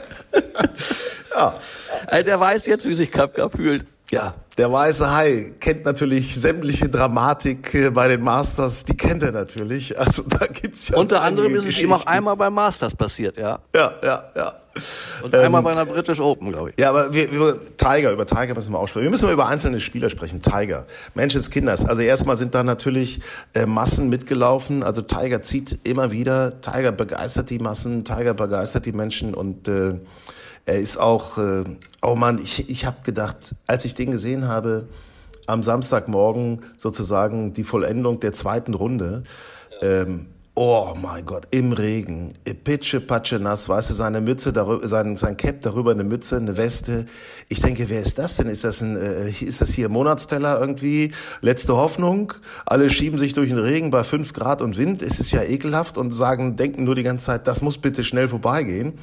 ja. 1.36 1.56
Also 2.08 2.26
der 2.26 2.40
weiß 2.40 2.68
jetzt, 2.68 2.86
wie 2.86 2.94
sich 2.94 3.12
Kapka 3.12 3.50
fühlt. 3.50 3.86
Ja, 4.12 4.36
der 4.58 4.72
weiße 4.72 5.12
Hai 5.12 5.54
kennt 5.60 5.86
natürlich 5.86 6.40
sämtliche 6.40 6.88
Dramatik 6.90 7.74
äh, 7.74 7.90
bei 7.90 8.08
den 8.08 8.22
Masters, 8.22 8.86
die 8.86 8.96
kennt 8.96 9.24
er 9.24 9.32
natürlich. 9.32 9.98
Also 9.98 10.22
da 10.22 10.46
gibt's 10.46 10.90
ja 10.90 10.98
Unter 10.98 11.24
anderem 11.24 11.56
ist 11.56 11.66
es 11.66 11.80
ihm 11.80 11.92
auch 11.92 12.06
einmal 12.06 12.38
beim 12.38 12.54
Masters 12.54 12.94
passiert, 12.94 13.38
ja. 13.38 13.58
Ja, 13.74 13.94
ja, 14.04 14.32
ja. 14.36 14.63
Und 15.22 15.36
einmal 15.36 15.60
ähm, 15.60 15.66
bei 15.66 15.72
einer 15.72 15.86
British 15.86 16.20
Open, 16.20 16.52
glaube 16.52 16.72
ich. 16.72 16.80
Ja, 16.80 16.90
aber 16.90 17.14
wir, 17.14 17.32
wir, 17.32 17.78
Tiger, 17.78 18.12
über 18.12 18.26
Tiger 18.26 18.56
müssen 18.56 18.74
wir 18.74 18.80
auch 18.80 18.88
sprechen. 18.88 19.04
Wir 19.04 19.12
müssen 19.12 19.30
über 19.30 19.48
einzelne 19.48 19.80
Spieler 19.80 20.10
sprechen. 20.10 20.42
Tiger, 20.42 20.86
Menschenskinders. 21.14 21.86
Also 21.86 22.02
erstmal 22.02 22.36
sind 22.36 22.56
da 22.56 22.64
natürlich 22.64 23.22
äh, 23.54 23.66
Massen 23.66 24.10
mitgelaufen. 24.10 24.84
Also 24.84 25.02
Tiger 25.02 25.42
zieht 25.44 25.80
immer 25.84 26.12
wieder. 26.12 26.62
Tiger 26.62 26.92
begeistert 26.92 27.50
die 27.50 27.60
Massen. 27.60 28.04
Tiger 28.04 28.34
begeistert 28.34 28.86
die 28.86 28.94
Menschen 28.94 29.34
und 29.34 29.68
äh, 29.68 29.96
er 30.66 30.80
ist 30.80 30.98
auch, 30.98 31.38
äh, 31.38 31.64
oh 32.02 32.16
Mann, 32.16 32.40
ich, 32.40 32.70
ich 32.70 32.86
habe 32.86 32.98
gedacht, 33.04 33.56
als 33.68 33.86
ich 33.86 33.96
den 33.96 34.12
gesehen 34.12 34.48
habe, 34.48 34.88
am 35.46 35.62
Samstagmorgen 35.62 36.62
sozusagen 36.78 37.54
die 37.54 37.66
Vollendung 37.66 38.20
der 38.22 38.32
zweiten 38.34 38.74
Runde, 38.74 39.24
ähm, 39.82 40.28
Oh 40.56 40.94
mein 41.02 41.26
Gott, 41.26 41.48
im 41.50 41.74
Regen, 41.74 42.32
pitsche, 42.64 43.02
patsche 43.02 43.40
nass, 43.40 43.68
weißt 43.68 43.90
du, 43.90 43.96
seine 43.96 44.22
Mütze 44.22 44.54
darüber, 44.54 44.88
sein, 44.88 45.16
sein 45.16 45.36
Cap 45.36 45.62
darüber, 45.62 45.90
eine 45.90 46.04
Mütze, 46.04 46.38
eine 46.38 46.58
Weste. 46.58 47.08
Ich 47.50 47.60
denke, 47.62 47.90
wer 47.90 48.02
ist 48.02 48.20
das 48.20 48.38
denn? 48.38 48.50
Ist 48.50 48.64
das 48.64 48.82
ein, 48.82 48.96
äh, 48.96 49.32
ist 49.32 49.62
das 49.62 49.72
hier 49.72 49.90
Monatsteller 49.90 50.60
irgendwie? 50.60 51.12
Letzte 51.42 51.76
Hoffnung? 51.76 52.34
Alle 52.68 52.92
schieben 52.92 53.18
sich 53.18 53.34
durch 53.34 53.50
den 53.50 53.58
Regen 53.58 53.90
bei 53.90 54.04
fünf 54.04 54.34
Grad 54.34 54.62
und 54.62 54.78
Wind. 54.78 55.02
Es 55.02 55.20
ist 55.20 55.32
ja 55.32 55.42
ekelhaft 55.42 55.98
und 55.98 56.14
sagen, 56.14 56.56
denken 56.56 56.84
nur 56.84 56.94
die 56.94 57.04
ganze 57.04 57.26
Zeit, 57.26 57.48
das 57.48 57.64
muss 57.64 57.80
bitte 57.80 58.04
schnell 58.04 58.28
vorbeigehen. 58.28 58.94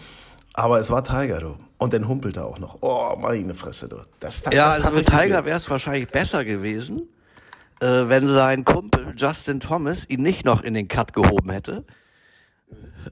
Aber 0.54 0.78
es 0.78 0.88
war 0.90 1.02
Tiger, 1.02 1.40
du. 1.40 1.56
Und 1.78 1.92
dann 1.94 2.06
humpelt 2.06 2.36
er 2.36 2.46
auch 2.46 2.60
noch. 2.60 2.78
Oh, 2.80 3.16
meine 3.20 3.56
Fresse, 3.56 3.88
du. 3.88 3.96
Das, 4.20 4.42
das, 4.42 4.54
ja, 4.54 4.66
das 4.66 4.84
also 4.84 4.98
für 4.98 5.02
Tiger 5.02 5.44
wäre 5.44 5.56
es 5.56 5.68
wahrscheinlich 5.68 6.08
besser 6.08 6.44
gewesen, 6.44 7.08
äh, 7.80 8.08
wenn 8.08 8.28
sein 8.28 8.64
Kumpel 8.64 9.14
Justin 9.16 9.60
Thomas 9.60 10.08
ihn 10.08 10.22
nicht 10.22 10.44
noch 10.44 10.62
in 10.62 10.74
den 10.74 10.88
Cut 10.88 11.12
gehoben 11.12 11.50
hätte. 11.50 11.84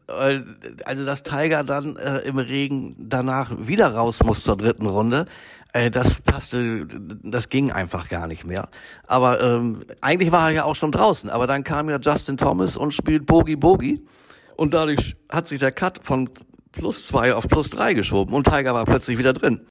Also, 0.07 1.07
dass 1.07 1.23
Tiger 1.23 1.65
dann 1.65 1.97
äh, 1.97 2.19
im 2.19 2.39
Regen 2.39 2.95
danach 2.99 3.51
wieder 3.59 3.95
raus 3.95 4.21
muss 4.23 4.45
zur 4.45 4.57
dritten 4.57 4.87
Runde, 4.87 5.25
äh, 5.73 5.91
das 5.91 6.21
passte, 6.21 6.87
das 6.87 7.49
ging 7.49 7.73
einfach 7.73 8.09
gar 8.09 8.27
nicht 8.27 8.47
mehr. 8.47 8.69
Aber 9.07 9.41
ähm, 9.41 9.85
eigentlich 10.01 10.33
war 10.33 10.49
er 10.49 10.55
ja 10.55 10.65
auch 10.65 10.77
schon 10.77 10.93
draußen. 10.93 11.31
Aber 11.31 11.47
dann 11.47 11.65
kam 11.65 11.89
ja 11.89 11.99
Justin 11.99 12.37
Thomas 12.37 12.77
und 12.77 12.93
spielt 12.93 13.27
Boogie 13.27 13.57
Boogie. 13.57 14.05
Und 14.57 14.75
dadurch 14.75 15.17
hat 15.31 15.49
sich 15.49 15.61
der 15.61 15.73
Cut 15.73 16.01
von 16.03 16.31
plus 16.73 17.05
zwei 17.05 17.35
auf 17.35 17.49
plus 17.49 17.71
drei 17.71 17.95
geschoben 17.95 18.35
und 18.35 18.45
Tiger 18.45 18.75
war 18.75 18.85
plötzlich 18.85 19.19
wieder 19.19 19.33
drin. 19.33 19.67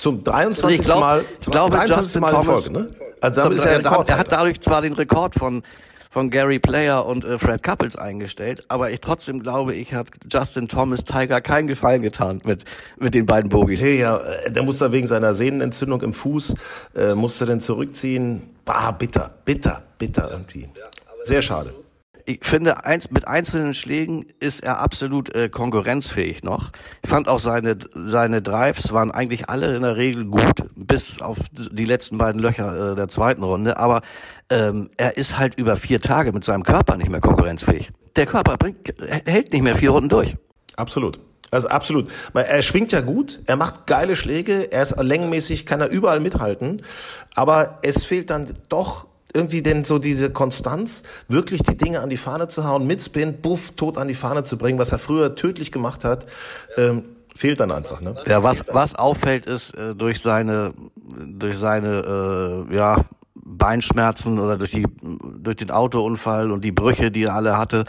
Zum 0.00 0.24
23. 0.24 0.80
glaub, 0.80 1.00
Mal, 1.00 1.24
zum 1.40 1.52
glaube, 1.52 1.76
23. 1.76 2.04
Justin 2.04 2.20
Mal 2.22 2.34
in 2.34 2.42
Folge, 2.42 2.72
ne? 2.72 2.88
Also 3.20 3.42
damit 3.42 3.58
ist 3.58 3.66
er, 3.66 3.78
Rekord, 3.80 4.08
er 4.08 4.18
hat 4.18 4.32
dadurch 4.32 4.58
zwar 4.62 4.80
den 4.80 4.94
Rekord 4.94 5.34
von 5.34 5.62
von 6.12 6.30
Gary 6.30 6.58
Player 6.58 7.04
und 7.04 7.24
äh, 7.24 7.38
Fred 7.38 7.62
Couples 7.62 7.96
eingestellt, 7.96 8.64
aber 8.68 8.90
ich 8.90 9.00
trotzdem 9.00 9.42
glaube, 9.42 9.74
ich 9.74 9.92
hat 9.92 10.08
Justin 10.28 10.68
Thomas 10.68 11.04
Tiger 11.04 11.42
keinen 11.42 11.68
Gefallen 11.68 12.00
getan 12.00 12.40
mit 12.46 12.64
mit 12.98 13.14
den 13.14 13.26
beiden 13.26 13.50
Bogies. 13.50 13.82
Hey, 13.82 14.00
ja, 14.00 14.16
äh, 14.16 14.50
der 14.50 14.62
musste 14.62 14.90
wegen 14.90 15.06
seiner 15.06 15.34
Sehnenentzündung 15.34 16.00
im 16.00 16.14
Fuß 16.14 16.54
äh, 16.96 17.14
musste 17.14 17.44
dann 17.44 17.60
zurückziehen. 17.60 18.56
Bah, 18.64 18.92
bitter, 18.92 19.34
bitter, 19.44 19.82
bitter 19.98 20.30
irgendwie. 20.30 20.66
Sehr 21.22 21.42
schade. 21.42 21.74
Ich 22.30 22.44
finde, 22.44 22.84
eins, 22.84 23.10
mit 23.10 23.26
einzelnen 23.26 23.74
Schlägen 23.74 24.26
ist 24.38 24.62
er 24.62 24.80
absolut 24.80 25.34
äh, 25.34 25.48
konkurrenzfähig 25.48 26.42
noch. 26.42 26.70
Ich 27.02 27.10
fand 27.10 27.28
auch 27.28 27.40
seine, 27.40 27.76
seine 27.94 28.42
Drives 28.42 28.92
waren 28.92 29.10
eigentlich 29.10 29.48
alle 29.48 29.74
in 29.74 29.82
der 29.82 29.96
Regel 29.96 30.26
gut, 30.26 30.62
bis 30.76 31.20
auf 31.20 31.38
die 31.52 31.84
letzten 31.84 32.18
beiden 32.18 32.40
Löcher 32.40 32.92
äh, 32.92 32.96
der 32.96 33.08
zweiten 33.08 33.42
Runde. 33.42 33.76
Aber 33.76 34.02
ähm, 34.48 34.90
er 34.96 35.16
ist 35.16 35.38
halt 35.38 35.56
über 35.56 35.76
vier 35.76 36.00
Tage 36.00 36.32
mit 36.32 36.44
seinem 36.44 36.62
Körper 36.62 36.96
nicht 36.96 37.10
mehr 37.10 37.20
konkurrenzfähig. 37.20 37.90
Der 38.16 38.26
Körper 38.26 38.56
bringt, 38.56 38.94
hält 39.24 39.52
nicht 39.52 39.62
mehr 39.62 39.76
vier 39.76 39.90
Runden 39.90 40.08
durch. 40.08 40.36
Absolut. 40.76 41.20
Also 41.50 41.68
absolut. 41.68 42.08
Er 42.32 42.62
schwingt 42.62 42.92
ja 42.92 43.00
gut, 43.00 43.40
er 43.46 43.56
macht 43.56 43.86
geile 43.86 44.14
Schläge, 44.14 44.70
er 44.72 44.82
ist 44.82 44.96
längenmäßig, 45.00 45.66
kann 45.66 45.80
er 45.80 45.90
überall 45.90 46.20
mithalten, 46.20 46.82
aber 47.34 47.80
es 47.82 48.04
fehlt 48.04 48.30
dann 48.30 48.54
doch 48.68 49.09
irgendwie 49.34 49.62
denn 49.62 49.84
so 49.84 49.98
diese 49.98 50.30
Konstanz, 50.30 51.02
wirklich 51.28 51.62
die 51.62 51.76
Dinge 51.76 52.00
an 52.00 52.10
die 52.10 52.16
Fahne 52.16 52.48
zu 52.48 52.64
hauen, 52.64 52.86
mit 52.86 53.02
Spin, 53.02 53.40
buff, 53.40 53.72
tot 53.72 53.98
an 53.98 54.08
die 54.08 54.14
Fahne 54.14 54.44
zu 54.44 54.56
bringen, 54.58 54.78
was 54.78 54.92
er 54.92 54.98
früher 54.98 55.34
tödlich 55.34 55.72
gemacht 55.72 56.04
hat, 56.04 56.26
ähm, 56.76 57.04
fehlt 57.34 57.60
dann 57.60 57.70
einfach. 57.70 58.00
Ne? 58.00 58.16
Ja, 58.26 58.42
was, 58.42 58.64
was 58.68 58.94
auffällt 58.94 59.46
ist, 59.46 59.74
äh, 59.74 59.94
durch 59.94 60.20
seine, 60.20 60.74
durch 61.26 61.58
seine, 61.58 62.66
äh, 62.70 62.74
ja, 62.74 62.96
Beinschmerzen 63.42 64.38
oder 64.38 64.56
durch 64.56 64.70
die, 64.70 64.86
durch 65.38 65.56
den 65.56 65.70
Autounfall 65.70 66.50
und 66.50 66.64
die 66.64 66.72
Brüche, 66.72 67.10
die 67.10 67.24
er 67.24 67.34
alle 67.34 67.58
hatte, 67.58 67.84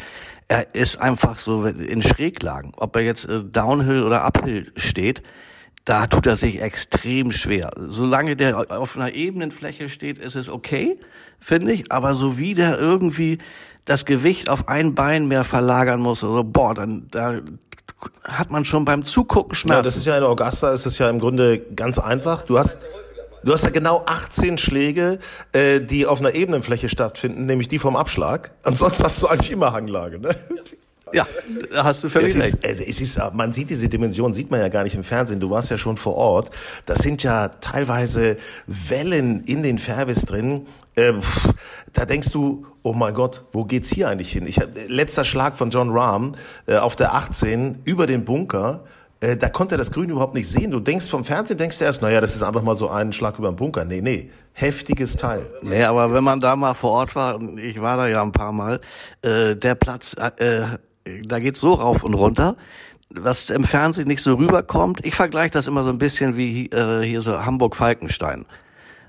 er 0.47 0.75
ist 0.75 0.99
einfach 0.99 1.37
so 1.37 1.65
in 1.65 2.01
Schräglagen. 2.01 2.73
Ob 2.77 2.95
er 2.95 3.03
jetzt 3.03 3.25
äh, 3.25 3.43
Downhill 3.43 4.03
oder 4.03 4.23
Uphill 4.23 4.71
steht, 4.75 5.23
da 5.85 6.07
tut 6.07 6.27
er 6.27 6.35
sich 6.35 6.61
extrem 6.61 7.31
schwer. 7.31 7.71
Solange 7.87 8.35
der 8.35 8.71
auf 8.71 8.95
einer 8.95 9.13
ebenen 9.13 9.51
Fläche 9.51 9.89
steht, 9.89 10.19
ist 10.19 10.35
es 10.35 10.49
okay, 10.49 10.99
finde 11.39 11.73
ich. 11.73 11.91
Aber 11.91 12.13
so 12.13 12.37
wie 12.37 12.53
der 12.53 12.79
irgendwie 12.79 13.39
das 13.85 14.05
Gewicht 14.05 14.47
auf 14.47 14.67
ein 14.67 14.93
Bein 14.93 15.27
mehr 15.27 15.43
verlagern 15.43 15.99
muss, 15.99 16.23
oder 16.23 16.43
boah, 16.43 16.73
dann 16.73 17.07
da 17.09 17.39
hat 18.23 18.51
man 18.51 18.65
schon 18.65 18.85
beim 18.85 19.03
Zugucken 19.03 19.55
Schmerzen. 19.55 19.77
Ja, 19.77 19.81
das 19.81 19.97
ist 19.97 20.05
ja 20.05 20.17
in 20.17 20.23
Augusta, 20.23 20.71
ist 20.71 20.85
es 20.85 20.97
ja 20.97 21.09
im 21.09 21.19
Grunde 21.19 21.59
ganz 21.59 21.99
einfach. 21.99 22.43
Du 22.43 22.57
hast 22.57 22.79
Du 23.43 23.51
hast 23.51 23.63
ja 23.63 23.71
genau 23.71 24.03
18 24.05 24.59
Schläge, 24.59 25.17
äh, 25.51 25.81
die 25.81 26.05
auf 26.05 26.19
einer 26.19 26.35
Ebenenfläche 26.35 26.89
stattfinden, 26.89 27.47
nämlich 27.47 27.67
die 27.67 27.79
vom 27.79 27.95
Abschlag. 27.95 28.51
Ansonsten 28.63 29.03
hast 29.03 29.21
du 29.23 29.27
eigentlich 29.27 29.51
immer 29.51 29.73
Hanglage. 29.73 30.19
Ne? 30.19 30.35
Ja, 31.13 31.27
da 31.73 31.83
hast 31.83 32.03
du 32.03 32.09
völlig 32.09 32.35
es 32.35 32.53
ist, 32.53 32.63
recht. 32.63 32.81
Es 32.87 33.01
ist, 33.01 33.19
man 33.33 33.53
sieht 33.53 33.69
diese 33.69 33.89
Dimension, 33.89 34.33
sieht 34.33 34.51
man 34.51 34.59
ja 34.59 34.69
gar 34.69 34.83
nicht 34.83 34.95
im 34.95 35.03
Fernsehen. 35.03 35.39
Du 35.39 35.49
warst 35.49 35.71
ja 35.71 35.77
schon 35.77 35.97
vor 35.97 36.15
Ort. 36.15 36.51
Das 36.85 36.99
sind 36.99 37.23
ja 37.23 37.49
teilweise 37.49 38.37
Wellen 38.67 39.43
in 39.43 39.63
den 39.63 39.79
Fairways 39.79 40.25
drin. 40.25 40.67
Äh, 40.95 41.13
da 41.93 42.05
denkst 42.05 42.31
du, 42.31 42.65
oh 42.83 42.93
mein 42.93 43.13
Gott, 43.13 43.45
wo 43.51 43.65
geht's 43.65 43.89
hier 43.89 44.09
eigentlich 44.09 44.31
hin? 44.31 44.45
Ich 44.47 44.59
hab, 44.59 44.69
letzter 44.87 45.23
Schlag 45.23 45.55
von 45.55 45.69
John 45.69 45.89
Rahm 45.91 46.33
äh, 46.65 46.77
auf 46.77 46.95
der 46.95 47.13
18 47.13 47.79
über 47.85 48.07
den 48.07 48.25
Bunker. 48.25 48.83
Äh, 49.21 49.37
da 49.37 49.49
konnte 49.49 49.75
er 49.75 49.77
das 49.77 49.91
Grün 49.91 50.09
überhaupt 50.09 50.33
nicht 50.33 50.49
sehen. 50.49 50.71
Du 50.71 50.79
denkst 50.79 51.07
vom 51.07 51.23
Fernsehen, 51.23 51.57
denkst 51.57 51.79
du 51.79 51.85
erst, 51.85 52.01
naja, 52.01 52.21
das 52.21 52.35
ist 52.35 52.43
einfach 52.43 52.63
mal 52.63 52.75
so 52.75 52.89
ein 52.89 53.13
Schlag 53.13 53.37
über 53.37 53.51
den 53.51 53.55
Bunker. 53.55 53.85
Nee, 53.85 54.01
nee, 54.01 54.31
heftiges 54.53 55.15
Teil. 55.15 55.49
Nee, 55.61 55.83
aber 55.83 56.11
wenn 56.11 56.23
man 56.23 56.39
da 56.39 56.55
mal 56.55 56.73
vor 56.73 56.91
Ort 56.91 57.15
war, 57.15 57.39
ich 57.57 57.81
war 57.81 57.97
da 57.97 58.07
ja 58.07 58.21
ein 58.21 58.31
paar 58.31 58.51
Mal, 58.51 58.81
äh, 59.21 59.55
der 59.55 59.75
Platz, 59.75 60.15
äh, 60.37 60.63
da 61.23 61.39
geht's 61.39 61.59
so 61.59 61.73
rauf 61.73 62.03
und 62.03 62.13
runter, 62.13 62.55
was 63.09 63.49
im 63.49 63.63
Fernsehen 63.63 64.07
nicht 64.07 64.21
so 64.21 64.35
rüberkommt. 64.35 65.05
Ich 65.05 65.15
vergleiche 65.15 65.51
das 65.51 65.67
immer 65.67 65.83
so 65.83 65.89
ein 65.89 65.97
bisschen 65.97 66.37
wie 66.37 66.67
äh, 66.67 67.03
hier 67.03 67.21
so 67.21 67.43
Hamburg-Falkenstein. 67.43 68.45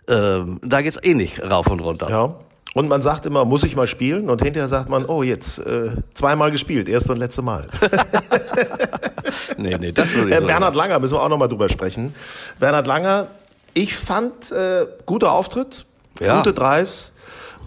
Ähm, 0.09 0.61
da 0.63 0.83
geht's 0.83 0.99
eh 1.03 1.15
nicht 1.15 1.43
rauf 1.43 1.69
und 1.69 1.81
runter. 1.81 2.11
Ja. 2.11 2.35
Und 2.75 2.89
man 2.89 3.03
sagt 3.03 3.27
immer, 3.27 3.45
muss 3.45 3.65
ich 3.65 3.77
mal 3.77 3.87
spielen? 3.87 4.31
Und 4.31 4.43
hinterher 4.43 4.69
sagt 4.69 4.89
man, 4.89 5.05
oh, 5.05 5.23
jetzt 5.23 5.59
äh, 5.59 5.91
zweimal 6.15 6.51
gespielt, 6.51 6.89
erste 6.89 7.13
und 7.13 7.19
letzte 7.19 7.43
Mal. 7.43 7.69
nee, 9.59 9.77
nee, 9.79 9.93
das 9.93 10.15
würde 10.15 10.31
ich 10.31 10.37
äh, 10.37 10.41
Bernhard 10.41 10.75
Langer, 10.75 10.99
müssen 10.99 11.15
wir 11.17 11.23
auch 11.23 11.29
nochmal 11.29 11.49
drüber 11.49 11.69
sprechen. 11.69 12.15
Bernhard 12.59 12.87
Langer, 12.87 13.29
ich 13.75 13.95
fand 13.95 14.53
äh, 14.53 14.87
guter 15.05 15.33
Auftritt, 15.33 15.85
ja. 16.19 16.39
gute 16.39 16.55
Drives, 16.55 17.13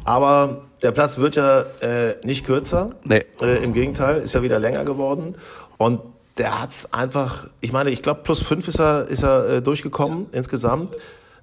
aber 0.06 0.64
der 0.86 0.92
Platz 0.92 1.18
wird 1.18 1.36
ja 1.36 1.62
äh, 1.82 2.16
nicht 2.24 2.46
kürzer. 2.46 2.92
Nee. 3.04 3.26
Äh, 3.42 3.64
Im 3.64 3.74
Gegenteil, 3.74 4.22
ist 4.22 4.36
ja 4.36 4.44
wieder 4.44 4.60
länger 4.60 4.86
geworden. 4.86 5.34
Und 5.78 6.00
der 6.38 6.62
hat's 6.62 6.94
einfach, 6.94 7.48
ich 7.60 7.72
meine, 7.72 7.90
ich 7.90 8.04
glaube, 8.04 8.22
plus 8.24 8.42
fünf 8.42 8.68
ist 8.68 8.80
er, 8.80 9.08
ist 9.08 9.24
er 9.24 9.50
äh, 9.50 9.62
durchgekommen 9.64 10.28
insgesamt. 10.32 10.96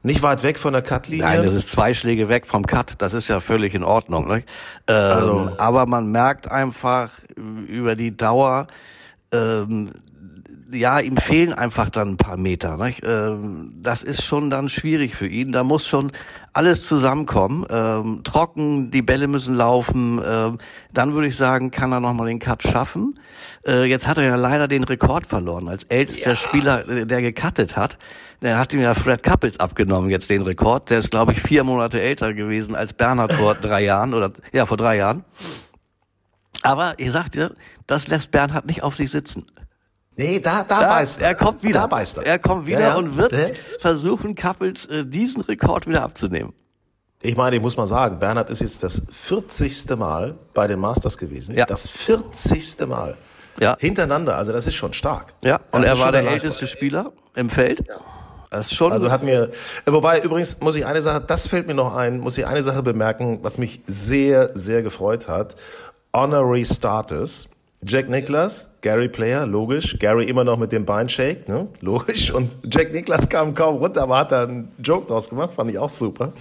Nicht 0.05 0.23
weit 0.23 0.45
weg 0.45 0.61
von 0.61 0.73
der 0.73 0.83
Cut-Linie. 0.83 1.25
Nein, 1.25 1.43
das 1.43 1.55
ist 1.55 1.71
zwei 1.71 1.93
Schläge 1.93 2.29
weg 2.29 2.47
vom 2.47 2.67
Cut. 2.67 2.95
Das 2.99 3.15
ist 3.15 3.27
ja 3.27 3.41
völlig 3.41 3.75
in 3.75 3.83
Ordnung. 3.83 4.29
Ne? 4.29 4.45
Ähm, 4.87 4.95
also. 4.95 5.51
Aber 5.59 5.87
man 5.87 6.13
merkt 6.13 6.49
einfach 6.49 7.11
über 7.67 7.97
die 7.97 8.17
Dauer, 8.17 8.69
ähm, 9.33 9.91
ja, 10.73 11.00
ihm 11.00 11.17
fehlen 11.17 11.52
einfach 11.52 11.91
dann 11.91 12.12
ein 12.12 12.17
paar 12.17 12.37
Meter. 12.37 12.76
Nicht? 12.76 13.02
Ähm, 13.05 13.75
das 13.83 14.02
ist 14.02 14.25
schon 14.25 14.50
dann 14.50 14.69
schwierig 14.69 15.14
für 15.14 15.26
ihn. 15.26 15.52
Da 15.52 15.64
muss 15.64 15.87
schon 15.87 16.12
alles 16.52 16.85
zusammenkommen. 16.85 17.67
Ähm, 17.71 18.21
trocken, 18.25 18.91
die 18.91 19.02
Bälle 19.02 19.26
müssen 19.26 19.55
laufen. 19.55 20.21
Ähm, 20.25 20.59
dann 20.93 21.14
würde 21.14 21.29
ich 21.29 21.37
sagen, 21.37 21.71
kann 21.71 21.93
er 21.93 22.00
nochmal 22.00 22.29
den 22.29 22.38
Cut 22.38 22.62
schaffen. 22.62 23.19
Äh, 23.67 23.85
jetzt 23.85 24.07
hat 24.07 24.19
er 24.19 24.25
ja 24.25 24.37
leider 24.37 24.69
den 24.69 24.85
Rekord 24.85 25.26
verloren. 25.26 25.69
Als 25.69 25.85
ältester 25.85 26.31
ja. 26.31 26.37
Spieler, 26.37 26.88
äh, 26.88 27.07
der 27.07 27.23
gecuttet 27.23 27.76
hat, 27.76 27.99
der 28.41 28.59
hat 28.59 28.73
ihm 28.73 28.81
ja 28.81 28.95
Fred 28.95 29.23
Couples 29.23 29.61
abgenommen, 29.61 30.11
jetzt 30.11 30.31
den 30.31 30.43
Rekord. 30.43 30.91
Der 30.91 30.99
ist, 30.99 31.11
glaube 31.11 31.33
ich, 31.33 31.41
vier 31.41 31.64
Monate 31.64 32.00
älter 32.00 32.35
gewesen 32.35 32.75
als 32.75 32.93
Bernhard 32.93 33.33
vor 33.35 33.55
drei 33.61 33.85
Jahren 33.85 34.14
oder 34.14 34.33
ja, 34.52 34.67
vor 34.67 34.76
drei 34.76 34.97
Jahren. 34.97 35.25
Aber 36.62 36.99
ihr 36.99 37.11
sagt 37.11 37.35
ja, 37.35 37.50
das 37.87 38.09
lässt 38.09 38.31
Bernhard 38.31 38.67
nicht 38.67 38.83
auf 38.83 38.95
sich 38.95 39.11
sitzen. 39.11 39.47
Nee, 40.23 40.38
da, 40.38 40.62
da, 40.62 40.81
da 40.81 40.88
beißt 40.88 41.21
er. 41.21 41.29
Er 41.29 41.35
kommt 41.35 41.62
wieder. 41.62 41.81
Da 41.81 41.87
beißt 41.87 42.19
er. 42.19 42.26
Er 42.26 42.38
kommt 42.38 42.67
wieder 42.67 42.81
ja, 42.81 42.88
ja. 42.91 42.95
und 42.97 43.17
wird 43.17 43.35
versuchen, 43.81 44.35
Couples 44.35 44.87
äh, 44.87 45.05
diesen 45.05 45.43
Rekord 45.43 45.87
wieder 45.87 46.02
abzunehmen. 46.02 46.52
Ich 47.21 47.37
meine, 47.37 47.57
ich 47.57 47.62
muss 47.62 47.76
mal 47.76 47.87
sagen, 47.87 48.19
Bernhard 48.19 48.50
ist 48.50 48.61
jetzt 48.61 48.83
das 48.83 49.02
40. 49.11 49.97
Mal 49.97 50.35
bei 50.55 50.67
den 50.67 50.79
Masters 50.79 51.19
gewesen. 51.19 51.57
Ja. 51.57 51.67
Das 51.67 51.88
40. 51.88 52.87
Mal. 52.87 53.17
Ja. 53.61 53.76
Hintereinander. 53.79 54.37
Also 54.37 54.52
das 54.52 54.67
ist 54.67 54.75
schon 54.75 54.93
stark. 54.93 55.35
Ja. 55.43 55.61
Und 55.71 55.83
das 55.83 55.91
er 55.91 55.99
war 55.99 56.12
der 56.12 56.26
älteste 56.29 56.67
Spieler 56.67 57.12
im 57.35 57.50
Feld. 57.50 57.85
Ja. 57.87 57.97
Das 58.50 58.67
ist 58.67 58.75
schon. 58.75 58.93
Also 58.93 59.11
hat 59.11 59.23
mir, 59.23 59.50
wobei 59.87 60.21
übrigens 60.21 60.61
muss 60.61 60.76
ich 60.76 60.85
eine 60.85 61.00
Sache, 61.00 61.23
das 61.26 61.47
fällt 61.47 61.67
mir 61.67 61.75
noch 61.75 61.95
ein, 61.95 62.21
muss 62.21 62.37
ich 62.37 62.47
eine 62.47 62.62
Sache 62.62 62.83
bemerken, 62.83 63.38
was 63.43 63.57
mich 63.57 63.83
sehr, 63.87 64.50
sehr 64.55 64.83
gefreut 64.83 65.26
hat. 65.26 65.57
Honorary 66.14 66.64
Starters 66.64 67.49
Jack 67.85 68.09
Nicklaus, 68.09 68.69
Gary 68.81 69.09
Player, 69.09 69.47
logisch. 69.47 69.97
Gary 69.99 70.25
immer 70.29 70.45
noch 70.45 70.57
mit 70.57 70.71
dem 70.73 70.85
Beinshake, 70.85 71.49
ne? 71.49 71.69
Logisch. 71.81 72.33
Und 72.33 72.57
Jack 72.71 72.93
Nicklaus 72.93 73.29
kam 73.29 73.55
kaum 73.55 73.77
runter, 73.77 74.03
aber 74.03 74.19
hat 74.19 74.33
da 74.33 74.45
einen 74.45 74.73
Joke 74.83 75.07
draus 75.09 75.29
gemacht, 75.29 75.53
fand 75.57 75.71
ich 75.71 75.79
auch 75.79 75.89
super. 75.91 76.33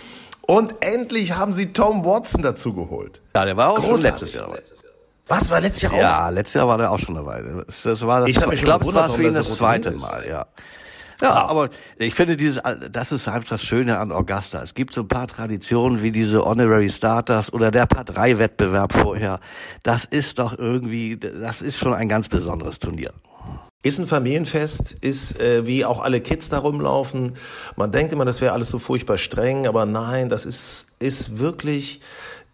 Und 0.41 0.75
endlich 0.81 1.36
haben 1.36 1.53
sie 1.53 1.74
Tom 1.74 2.05
Watson 2.05 2.41
dazu 2.43 2.74
geholt. 2.74 3.21
Ja, 3.36 3.45
der 3.45 3.57
war 3.57 3.71
auch 3.71 3.75
Großartig. 3.75 4.01
schon 4.03 4.12
letztes 4.12 4.33
Jahr 4.33 4.48
dabei. 4.48 4.62
Was 5.27 5.50
war 5.50 5.62
letztes 5.62 5.81
Jahr 5.83 5.93
auch? 5.93 5.98
Ja, 5.98 6.29
letztes 6.29 6.53
Jahr 6.55 6.67
war 6.67 6.77
der 6.77 6.91
auch 6.91 7.00
schon 7.00 7.15
dabei. 7.15 7.41
Das, 7.65 7.83
das 7.83 8.05
war 8.05 8.19
das 8.19 8.29
ich, 8.29 8.38
ich 8.38 8.63
glaube, 8.63 8.86
es 8.86 8.93
war 8.93 9.10
für 9.10 9.24
ihn 9.24 9.33
das 9.33 9.55
zweite 9.55 9.91
Mal, 9.91 10.27
ja. 10.27 10.45
Ja, 11.21 11.45
aber 11.45 11.69
ich 11.97 12.15
finde 12.15 12.35
dieses, 12.35 12.61
das 12.91 13.11
ist 13.11 13.27
halt 13.27 13.49
das 13.51 13.63
Schöne 13.63 13.99
an 13.99 14.11
Augusta. 14.11 14.61
Es 14.63 14.73
gibt 14.73 14.93
so 14.93 15.01
ein 15.01 15.07
paar 15.07 15.27
Traditionen 15.27 16.01
wie 16.01 16.11
diese 16.11 16.43
Honorary 16.43 16.89
Starters 16.89 17.53
oder 17.53 17.69
der 17.69 17.85
Part 17.85 18.15
3 18.15 18.39
Wettbewerb 18.39 18.93
vorher. 18.93 19.39
Das 19.83 20.05
ist 20.05 20.39
doch 20.39 20.57
irgendwie, 20.57 21.17
das 21.17 21.61
ist 21.61 21.77
schon 21.77 21.93
ein 21.93 22.09
ganz 22.09 22.27
besonderes 22.27 22.79
Turnier. 22.79 23.13
Ist 23.83 23.99
ein 23.99 24.07
Familienfest, 24.07 24.93
ist 25.01 25.39
äh, 25.39 25.65
wie 25.65 25.85
auch 25.85 26.03
alle 26.03 26.21
Kids 26.21 26.49
da 26.49 26.57
rumlaufen. 26.57 27.33
Man 27.75 27.91
denkt 27.91 28.13
immer, 28.13 28.25
das 28.25 28.41
wäre 28.41 28.53
alles 28.53 28.69
so 28.69 28.79
furchtbar 28.79 29.17
streng, 29.17 29.67
aber 29.67 29.85
nein, 29.85 30.29
das 30.29 30.45
ist, 30.45 30.87
ist 30.99 31.37
wirklich, 31.39 32.01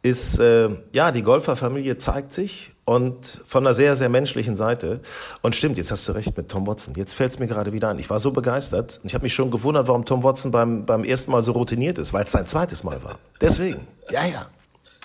ist, 0.04 0.40
äh, 0.40 0.70
ja, 0.94 1.12
die 1.12 1.22
Golferfamilie 1.22 1.98
zeigt 1.98 2.34
sich 2.34 2.72
und 2.88 3.42
von 3.46 3.66
einer 3.66 3.74
sehr, 3.74 3.98
sehr 3.98 4.08
menschlichen 4.08 4.56
Seite. 4.56 5.02
Und 5.42 5.58
stimmt, 5.58 5.78
jetzt 5.78 5.92
hast 5.92 6.08
du 6.08 6.14
recht 6.14 6.38
mit 6.38 6.48
Tom 6.48 6.66
Watson. 6.66 6.94
Jetzt 6.96 7.16
fällt 7.16 7.32
es 7.32 7.38
mir 7.38 7.46
gerade 7.46 7.74
wieder 7.74 7.90
ein. 7.90 8.00
Ich 8.00 8.10
war 8.10 8.22
so 8.22 8.32
begeistert 8.32 9.02
und 9.04 9.10
ich 9.10 9.14
habe 9.14 9.24
mich 9.24 9.34
schon 9.34 9.52
gewundert, 9.52 9.90
warum 9.90 10.06
Tom 10.06 10.24
Watson 10.24 10.52
beim, 10.52 10.86
beim 10.86 11.04
ersten 11.04 11.32
Mal 11.32 11.42
so 11.42 11.52
routiniert 11.52 11.98
ist, 11.98 12.14
weil 12.14 12.24
es 12.24 12.32
sein 12.32 12.48
zweites 12.48 12.86
Mal 12.86 13.04
war. 13.04 13.20
Deswegen. 13.42 13.86
Ja, 14.10 14.26
ja. 14.26 14.48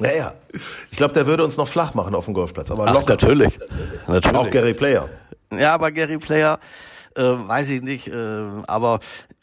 Ja, 0.00 0.12
ja. 0.16 0.34
Ich 0.92 0.96
glaube, 0.96 1.12
der 1.12 1.26
würde 1.26 1.42
uns 1.42 1.56
noch 1.56 1.66
flach 1.66 1.92
machen 1.94 2.14
auf 2.14 2.26
dem 2.26 2.34
Golfplatz. 2.34 2.70
Aber 2.70 2.86
Ach, 2.86 3.04
natürlich. 3.04 3.58
natürlich. 4.06 4.38
Auch 4.38 4.48
Gary 4.48 4.74
Player. 4.74 5.08
Ja, 5.52 5.74
aber 5.74 5.90
Gary 5.90 6.18
Player, 6.18 6.60
äh, 7.16 7.22
weiß 7.22 7.68
ich 7.68 7.82
nicht, 7.82 8.06
äh, 8.06 8.44
aber 8.68 9.00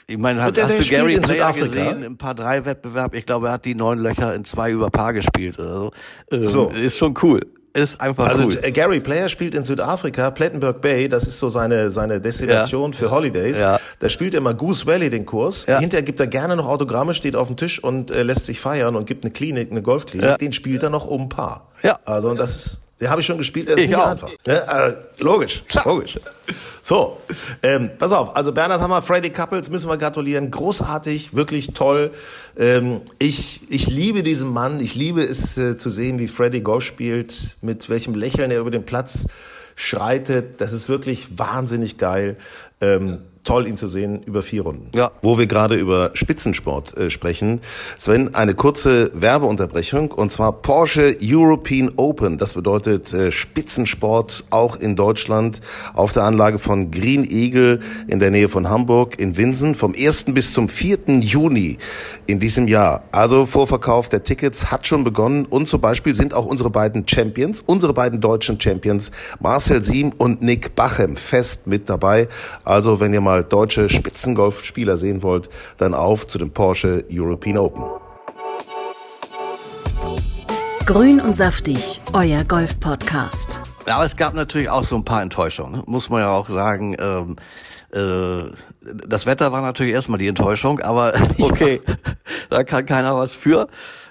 ich 0.07 0.17
meine, 0.17 0.41
hast, 0.41 0.59
hast 0.61 0.79
du 0.79 0.85
Gary 0.85 1.19
Player 1.19 1.51
gesehen 1.51 2.03
im 2.03 2.17
Paar 2.17 2.35
3 2.35 2.63
Wettbewerb? 2.63 3.13
Ich 3.15 3.25
glaube, 3.25 3.47
er 3.47 3.53
hat 3.53 3.65
die 3.65 3.75
neun 3.75 3.99
Löcher 3.99 4.33
in 4.33 4.45
zwei 4.45 4.71
über 4.71 4.89
Paar 4.89 5.11
gespielt 5.11 5.59
oder 5.59 5.77
so. 5.77 5.91
Ähm, 6.31 6.45
so. 6.45 6.69
Ist 6.69 6.95
schon 6.95 7.13
cool. 7.21 7.41
Ist 7.73 8.01
einfach 8.01 8.27
Also 8.27 8.43
cool. 8.45 8.57
äh, 8.61 8.71
Gary 8.71 8.99
Player 8.99 9.29
spielt 9.29 9.53
in 9.55 9.63
Südafrika, 9.63 10.31
Plettenberg 10.31 10.81
Bay, 10.81 11.07
das 11.07 11.27
ist 11.27 11.39
so 11.39 11.49
seine, 11.49 11.91
seine 11.91 12.19
Destination 12.19 12.91
Ja. 12.91 12.97
für 12.97 13.11
Holidays. 13.11 13.59
Ja. 13.59 13.79
Da 13.99 14.09
spielt 14.09 14.33
er 14.33 14.39
immer 14.39 14.53
Goose 14.53 14.85
Valley 14.85 15.09
den 15.09 15.25
Kurs. 15.25 15.65
Ja. 15.67 15.79
Hinterher 15.79 16.03
gibt 16.03 16.19
er 16.19 16.27
gerne 16.27 16.55
noch 16.55 16.67
Autogramme, 16.67 17.13
steht 17.13 17.35
auf 17.35 17.47
dem 17.47 17.57
Tisch 17.57 17.83
und 17.83 18.11
äh, 18.11 18.23
lässt 18.23 18.45
sich 18.47 18.59
feiern 18.59 18.95
und 18.95 19.05
gibt 19.05 19.23
eine 19.23 19.31
Klinik, 19.31 19.71
eine 19.71 19.81
Golfklinik. 19.81 20.37
Den 20.39 20.51
spielt 20.53 20.83
er 20.83 20.89
noch 20.89 21.07
um 21.07 21.23
ein 21.23 21.29
Paar. 21.29 21.67
Ja. 21.83 21.99
Also 22.05 22.29
und 22.29 22.39
das 22.39 22.55
ist, 22.55 22.79
den 22.99 23.09
habe 23.09 23.21
ich 23.21 23.27
schon 23.27 23.37
gespielt, 23.37 23.67
der 23.67 23.75
ist 23.77 23.83
Ich 23.83 23.89
nicht 23.89 23.97
auch. 23.97 24.07
einfach. 24.07 24.29
Ne? 24.45 24.67
Äh, 24.67 25.23
logisch, 25.23 25.63
logisch. 25.85 26.19
So, 26.81 27.19
ähm, 27.63 27.91
pass 27.97 28.11
auf, 28.11 28.35
also 28.35 28.51
Bernhard 28.51 28.81
Hammer, 28.81 29.01
Freddy 29.01 29.29
Couples 29.29 29.69
müssen 29.69 29.89
wir 29.89 29.97
gratulieren. 29.97 30.51
Großartig, 30.51 31.35
wirklich 31.35 31.67
toll. 31.73 32.11
Ähm, 32.57 33.01
ich, 33.19 33.61
ich 33.69 33.87
liebe 33.87 34.23
diesen 34.23 34.51
Mann, 34.51 34.79
ich 34.79 34.95
liebe 34.95 35.21
es 35.21 35.57
äh, 35.57 35.77
zu 35.77 35.89
sehen, 35.89 36.19
wie 36.19 36.27
Freddy 36.27 36.61
Golf 36.61 36.83
spielt, 36.83 37.57
mit 37.61 37.89
welchem 37.89 38.15
Lächeln 38.15 38.51
er 38.51 38.59
über 38.59 38.71
den 38.71 38.85
Platz 38.85 39.27
schreitet. 39.75 40.59
Das 40.59 40.73
ist 40.73 40.89
wirklich 40.89 41.37
wahnsinnig 41.37 41.97
geil. 41.97 42.35
Ähm, 42.81 43.19
toll, 43.49 43.67
ihn 43.67 43.77
zu 43.77 43.87
sehen 43.87 44.21
über 44.27 44.43
vier 44.43 44.61
Runden. 44.61 44.91
Ja. 44.93 45.09
Wo 45.23 45.39
wir 45.39 45.47
gerade 45.47 45.73
über 45.73 46.11
Spitzensport 46.13 46.95
äh, 46.95 47.09
sprechen, 47.09 47.61
Sven, 47.97 48.35
eine 48.35 48.53
kurze 48.53 49.09
Werbeunterbrechung 49.15 50.11
und 50.11 50.31
zwar 50.31 50.51
Porsche 50.51 51.17
European 51.19 51.91
Open. 51.95 52.37
Das 52.37 52.53
bedeutet 52.53 53.11
äh, 53.11 53.31
Spitzensport 53.31 54.43
auch 54.51 54.75
in 54.75 54.95
Deutschland 54.95 55.61
auf 55.95 56.13
der 56.13 56.25
Anlage 56.25 56.59
von 56.59 56.91
Green 56.91 57.23
Eagle 57.27 57.79
in 58.07 58.19
der 58.19 58.29
Nähe 58.29 58.49
von 58.49 58.69
Hamburg 58.69 59.19
in 59.19 59.35
Winsen 59.35 59.73
vom 59.73 59.95
1. 59.97 60.25
bis 60.25 60.53
zum 60.53 60.69
4. 60.69 60.99
Juni 61.21 61.79
in 62.27 62.39
diesem 62.39 62.67
Jahr. 62.67 63.01
Also 63.11 63.47
Vorverkauf 63.47 64.09
der 64.09 64.23
Tickets 64.23 64.69
hat 64.69 64.85
schon 64.85 65.03
begonnen 65.03 65.45
und 65.45 65.67
zum 65.67 65.81
Beispiel 65.81 66.13
sind 66.13 66.35
auch 66.35 66.45
unsere 66.45 66.69
beiden 66.69 67.07
Champions, 67.07 67.63
unsere 67.65 67.95
beiden 67.95 68.21
deutschen 68.21 68.61
Champions, 68.61 69.09
Marcel 69.39 69.83
Siem 69.83 70.13
und 70.19 70.43
Nick 70.43 70.75
Bachem 70.75 71.15
fest 71.15 71.65
mit 71.65 71.89
dabei. 71.89 72.27
Also 72.63 72.99
wenn 72.99 73.11
ihr 73.11 73.21
mal 73.21 73.38
deutsche 73.43 73.89
Spitzengolfspieler 73.89 74.97
sehen 74.97 75.23
wollt, 75.23 75.49
dann 75.77 75.93
auf 75.93 76.27
zu 76.27 76.37
dem 76.37 76.51
Porsche 76.51 77.05
European 77.11 77.57
Open. 77.57 77.83
Grün 80.85 81.21
und 81.21 81.37
saftig, 81.37 82.01
euer 82.13 82.43
Golf-Podcast. 82.43 83.59
Ja, 83.85 83.97
aber 83.97 84.05
es 84.05 84.15
gab 84.15 84.33
natürlich 84.33 84.69
auch 84.69 84.83
so 84.83 84.95
ein 84.95 85.05
paar 85.05 85.21
Enttäuschungen, 85.21 85.73
ne? 85.73 85.83
muss 85.85 86.09
man 86.09 86.21
ja 86.21 86.29
auch 86.29 86.49
sagen. 86.49 86.95
Ähm, 86.99 87.35
äh, 87.91 88.51
das 88.81 89.25
Wetter 89.25 89.51
war 89.51 89.61
natürlich 89.61 89.93
erstmal 89.93 90.19
die 90.19 90.27
Enttäuschung, 90.27 90.79
aber 90.79 91.13
okay, 91.39 91.81
da 92.49 92.63
kann 92.63 92.85
keiner 92.85 93.15
was 93.15 93.33
für. 93.33 93.67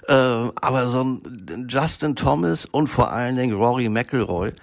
Äh, 0.07 0.13
aber 0.13 0.87
so 0.87 1.03
ein 1.03 1.67
Justin 1.69 2.15
Thomas 2.15 2.65
und 2.65 2.87
vor 2.87 3.11
allen 3.11 3.35
Dingen 3.35 3.55
Rory 3.55 3.89
McIlroy, 3.89 4.53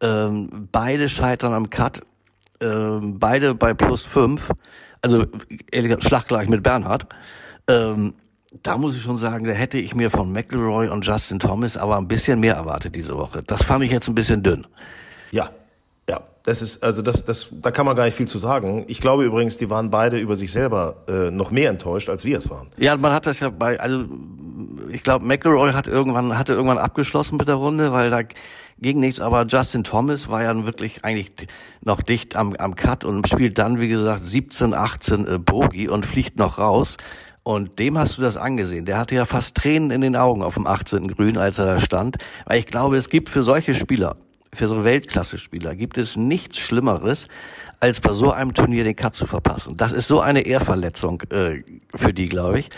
ähm, 0.00 0.68
beide 0.72 1.08
scheitern 1.08 1.54
am 1.54 1.70
Cut, 1.70 2.02
ähm, 2.60 3.18
beide 3.18 3.54
bei 3.54 3.74
plus 3.74 4.04
fünf, 4.04 4.50
also 5.02 5.24
ehrlich 5.70 5.90
gesagt, 5.90 6.04
schlaggleich 6.04 6.48
mit 6.48 6.62
Bernhard. 6.62 7.06
Ähm, 7.68 8.14
da 8.62 8.78
muss 8.78 8.96
ich 8.96 9.02
schon 9.02 9.18
sagen, 9.18 9.44
da 9.44 9.52
hätte 9.52 9.78
ich 9.78 9.94
mir 9.94 10.10
von 10.10 10.32
McIlroy 10.32 10.88
und 10.88 11.04
Justin 11.06 11.38
Thomas 11.38 11.76
aber 11.76 11.96
ein 11.96 12.08
bisschen 12.08 12.40
mehr 12.40 12.54
erwartet 12.54 12.94
diese 12.94 13.16
Woche. 13.16 13.42
Das 13.42 13.62
fand 13.64 13.84
ich 13.84 13.90
jetzt 13.90 14.08
ein 14.08 14.14
bisschen 14.14 14.42
dünn. 14.42 14.66
Ja, 15.30 15.50
ja, 16.08 16.20
das 16.44 16.62
ist 16.62 16.82
also 16.82 17.02
das, 17.02 17.24
das, 17.24 17.48
da 17.52 17.70
kann 17.70 17.86
man 17.86 17.96
gar 17.96 18.04
nicht 18.04 18.14
viel 18.14 18.28
zu 18.28 18.38
sagen. 18.38 18.84
Ich 18.88 19.00
glaube 19.00 19.24
übrigens, 19.24 19.56
die 19.56 19.68
waren 19.68 19.90
beide 19.90 20.18
über 20.18 20.36
sich 20.36 20.52
selber 20.52 21.04
äh, 21.08 21.30
noch 21.30 21.50
mehr 21.50 21.70
enttäuscht, 21.70 22.08
als 22.08 22.24
wir 22.24 22.38
es 22.38 22.48
waren. 22.48 22.68
Ja, 22.78 22.96
man 22.96 23.12
hat 23.12 23.26
das 23.26 23.40
ja 23.40 23.50
bei, 23.50 23.78
also 23.80 24.04
ich 24.90 25.02
glaube, 25.02 25.24
McElroy 25.24 25.72
hat 25.72 25.86
irgendwann 25.86 26.38
hatte 26.38 26.52
irgendwann 26.52 26.78
abgeschlossen 26.78 27.36
mit 27.36 27.48
der 27.48 27.56
Runde, 27.56 27.92
weil 27.92 28.10
da 28.10 28.20
ging 28.78 29.00
nichts. 29.00 29.20
Aber 29.20 29.46
Justin 29.46 29.84
Thomas 29.84 30.28
war 30.28 30.42
ja 30.42 30.64
wirklich 30.64 31.04
eigentlich 31.04 31.32
noch 31.82 32.02
dicht 32.02 32.36
am, 32.36 32.54
am 32.54 32.74
Cut 32.74 33.04
und 33.04 33.28
spielt 33.28 33.58
dann, 33.58 33.80
wie 33.80 33.88
gesagt, 33.88 34.24
17, 34.24 34.74
18 34.74 35.26
äh, 35.26 35.38
Bogey 35.38 35.88
und 35.88 36.06
fliegt 36.06 36.38
noch 36.38 36.58
raus. 36.58 36.96
Und 37.42 37.78
dem 37.78 37.96
hast 37.96 38.18
du 38.18 38.22
das 38.22 38.36
angesehen. 38.36 38.86
Der 38.86 38.98
hatte 38.98 39.14
ja 39.14 39.24
fast 39.24 39.54
Tränen 39.54 39.92
in 39.92 40.00
den 40.00 40.16
Augen 40.16 40.42
auf 40.42 40.54
dem 40.54 40.66
18. 40.66 41.06
Grün, 41.08 41.38
als 41.38 41.58
er 41.58 41.66
da 41.66 41.80
stand. 41.80 42.16
Weil 42.44 42.58
ich 42.58 42.66
glaube, 42.66 42.96
es 42.96 43.08
gibt 43.08 43.28
für 43.28 43.44
solche 43.44 43.72
Spieler, 43.72 44.16
für 44.52 44.66
so 44.66 44.82
Weltklasse-Spieler, 44.82 45.76
gibt 45.76 45.96
es 45.96 46.16
nichts 46.16 46.58
Schlimmeres, 46.58 47.28
als 47.78 48.00
bei 48.00 48.12
so 48.14 48.32
einem 48.32 48.52
Turnier 48.52 48.82
den 48.82 48.96
Cut 48.96 49.14
zu 49.14 49.26
verpassen. 49.26 49.76
Das 49.76 49.92
ist 49.92 50.08
so 50.08 50.20
eine 50.20 50.40
Ehrverletzung 50.40 51.22
äh, 51.30 51.62
für 51.94 52.12
die, 52.12 52.28
glaube 52.28 52.58
ich. 52.58 52.70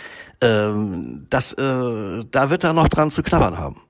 Ähm, 0.43 1.27
das, 1.31 1.55
äh, 1.55 2.25
da 2.31 2.51
wird 2.51 2.65
er 2.65 2.75
noch 2.75 2.89
dran 2.89 3.11
zu 3.11 3.23
knabbern 3.23 3.57
haben. 3.57 3.81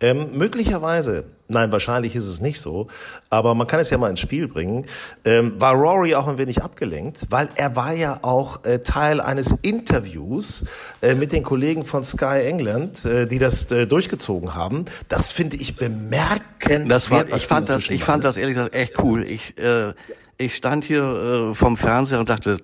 Ähm, 0.00 0.30
möglicherweise, 0.32 1.24
nein, 1.48 1.72
wahrscheinlich 1.72 2.16
ist 2.16 2.26
es 2.26 2.40
nicht 2.40 2.58
so, 2.58 2.86
aber 3.28 3.54
man 3.54 3.66
kann 3.66 3.80
es 3.80 3.90
ja 3.90 3.98
mal 3.98 4.08
ins 4.08 4.20
Spiel 4.20 4.48
bringen, 4.48 4.86
ähm, 5.26 5.60
war 5.60 5.74
Rory 5.74 6.14
auch 6.14 6.26
ein 6.26 6.38
wenig 6.38 6.62
abgelenkt, 6.62 7.26
weil 7.28 7.50
er 7.56 7.76
war 7.76 7.92
ja 7.92 8.18
auch 8.22 8.64
äh, 8.64 8.78
Teil 8.78 9.20
eines 9.20 9.52
Interviews 9.60 10.64
äh, 11.02 11.14
mit 11.14 11.32
den 11.32 11.42
Kollegen 11.42 11.84
von 11.84 12.02
Sky 12.02 12.46
England, 12.46 13.04
äh, 13.04 13.26
die 13.26 13.38
das 13.38 13.70
äh, 13.70 13.86
durchgezogen 13.86 14.54
haben. 14.54 14.86
Das 15.08 15.32
finde 15.32 15.56
ich 15.56 15.76
bemerkenswert. 15.76 16.90
Das 16.90 17.10
war, 17.10 17.26
ich 17.28 17.46
fand 17.46 17.68
das, 17.68 17.90
ich 17.90 18.02
fand 18.02 18.24
das 18.24 18.38
ehrlich 18.38 18.54
gesagt 18.54 18.74
echt 18.74 18.98
cool. 19.02 19.22
Ich, 19.24 19.58
äh, 19.58 19.92
ich 20.38 20.56
stand 20.56 20.84
hier 20.84 21.50
äh, 21.50 21.54
vom 21.54 21.76
Fernseher 21.76 22.20
und 22.20 22.30
dachte, 22.30 22.56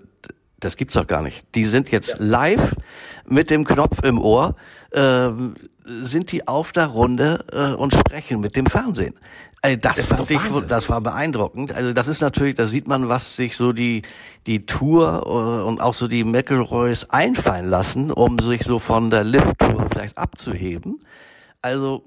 das 0.58 0.76
gibt's 0.76 0.94
doch 0.94 1.06
gar 1.06 1.22
nicht. 1.22 1.44
Die 1.54 1.64
sind 1.64 1.90
jetzt 1.90 2.16
live 2.18 2.74
mit 3.28 3.50
dem 3.50 3.64
Knopf 3.64 4.02
im 4.02 4.18
Ohr, 4.18 4.56
äh, 4.92 5.30
sind 5.86 6.32
die 6.32 6.48
auf 6.48 6.72
der 6.72 6.86
Runde 6.86 7.44
äh, 7.52 7.74
und 7.74 7.94
sprechen 7.94 8.40
mit 8.40 8.56
dem 8.56 8.66
Fernsehen. 8.66 9.14
Also 9.62 9.78
das, 9.78 9.96
Das 9.96 10.08
fand 10.14 10.30
ich, 10.30 10.66
das 10.68 10.88
war 10.88 11.00
beeindruckend. 11.00 11.72
Also 11.72 11.92
das 11.92 12.08
ist 12.08 12.20
natürlich, 12.20 12.54
da 12.54 12.66
sieht 12.66 12.88
man, 12.88 13.08
was 13.08 13.36
sich 13.36 13.56
so 13.56 13.72
die 13.72 14.02
die 14.46 14.66
Tour 14.66 15.22
äh, 15.24 15.64
und 15.66 15.80
auch 15.80 15.94
so 15.94 16.08
die 16.08 16.24
McElroys 16.24 17.04
einfallen 17.10 17.68
lassen, 17.68 18.10
um 18.10 18.38
sich 18.38 18.64
so 18.64 18.78
von 18.78 19.10
der 19.10 19.24
Lift-Tour 19.24 19.88
vielleicht 19.90 20.18
abzuheben. 20.18 21.00
Also 21.62 22.04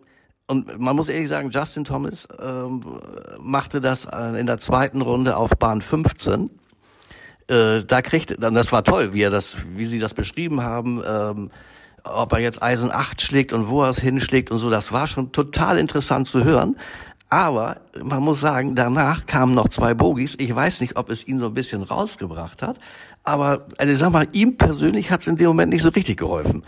und 0.47 0.79
man 0.79 0.95
muss 0.95 1.09
ehrlich 1.09 1.29
sagen, 1.29 1.51
Justin 1.51 1.83
Thomas 1.83 2.27
ähm, 2.41 2.81
machte 3.39 3.81
das 3.81 4.05
äh, 4.05 4.39
in 4.39 4.47
der 4.47 4.57
zweiten 4.57 5.01
Runde 5.01 5.37
auf 5.37 5.51
Bahn 5.51 5.81
15. 5.81 6.49
Äh, 7.47 7.83
da 7.85 8.01
kriegt, 8.01 8.41
dann 8.41 8.55
das 8.55 8.71
war 8.71 8.83
toll, 8.83 9.13
wie 9.13 9.21
er 9.21 9.29
das, 9.29 9.57
wie 9.75 9.85
sie 9.85 9.99
das 9.99 10.15
beschrieben 10.15 10.63
haben, 10.63 11.03
ähm, 11.05 11.51
ob 12.03 12.33
er 12.33 12.39
jetzt 12.39 12.61
Eisen 12.61 12.91
8 12.91 13.21
schlägt 13.21 13.53
und 13.53 13.69
wo 13.69 13.83
er 13.83 13.89
es 13.89 13.99
hinschlägt 13.99 14.51
und 14.51 14.57
so, 14.57 14.69
das 14.69 14.91
war 14.91 15.07
schon 15.07 15.31
total 15.31 15.77
interessant 15.77 16.27
zu 16.27 16.43
hören. 16.43 16.75
Aber 17.29 17.81
man 18.01 18.23
muss 18.23 18.39
sagen, 18.39 18.73
danach 18.73 19.27
kamen 19.27 19.53
noch 19.53 19.69
zwei 19.69 19.93
Bogies. 19.93 20.35
Ich 20.39 20.53
weiß 20.53 20.81
nicht, 20.81 20.95
ob 20.95 21.11
es 21.11 21.27
ihn 21.27 21.39
so 21.39 21.45
ein 21.45 21.53
bisschen 21.53 21.83
rausgebracht 21.83 22.63
hat. 22.63 22.79
Aber 23.23 23.67
also 23.77 23.93
ich 23.93 23.99
sag 23.99 24.11
mal, 24.11 24.27
ihm 24.31 24.57
persönlich 24.57 25.11
hat 25.11 25.21
es 25.21 25.27
in 25.27 25.35
dem 25.35 25.47
Moment 25.47 25.71
nicht 25.71 25.83
so 25.83 25.89
richtig 25.89 26.17
geholfen. 26.17 26.63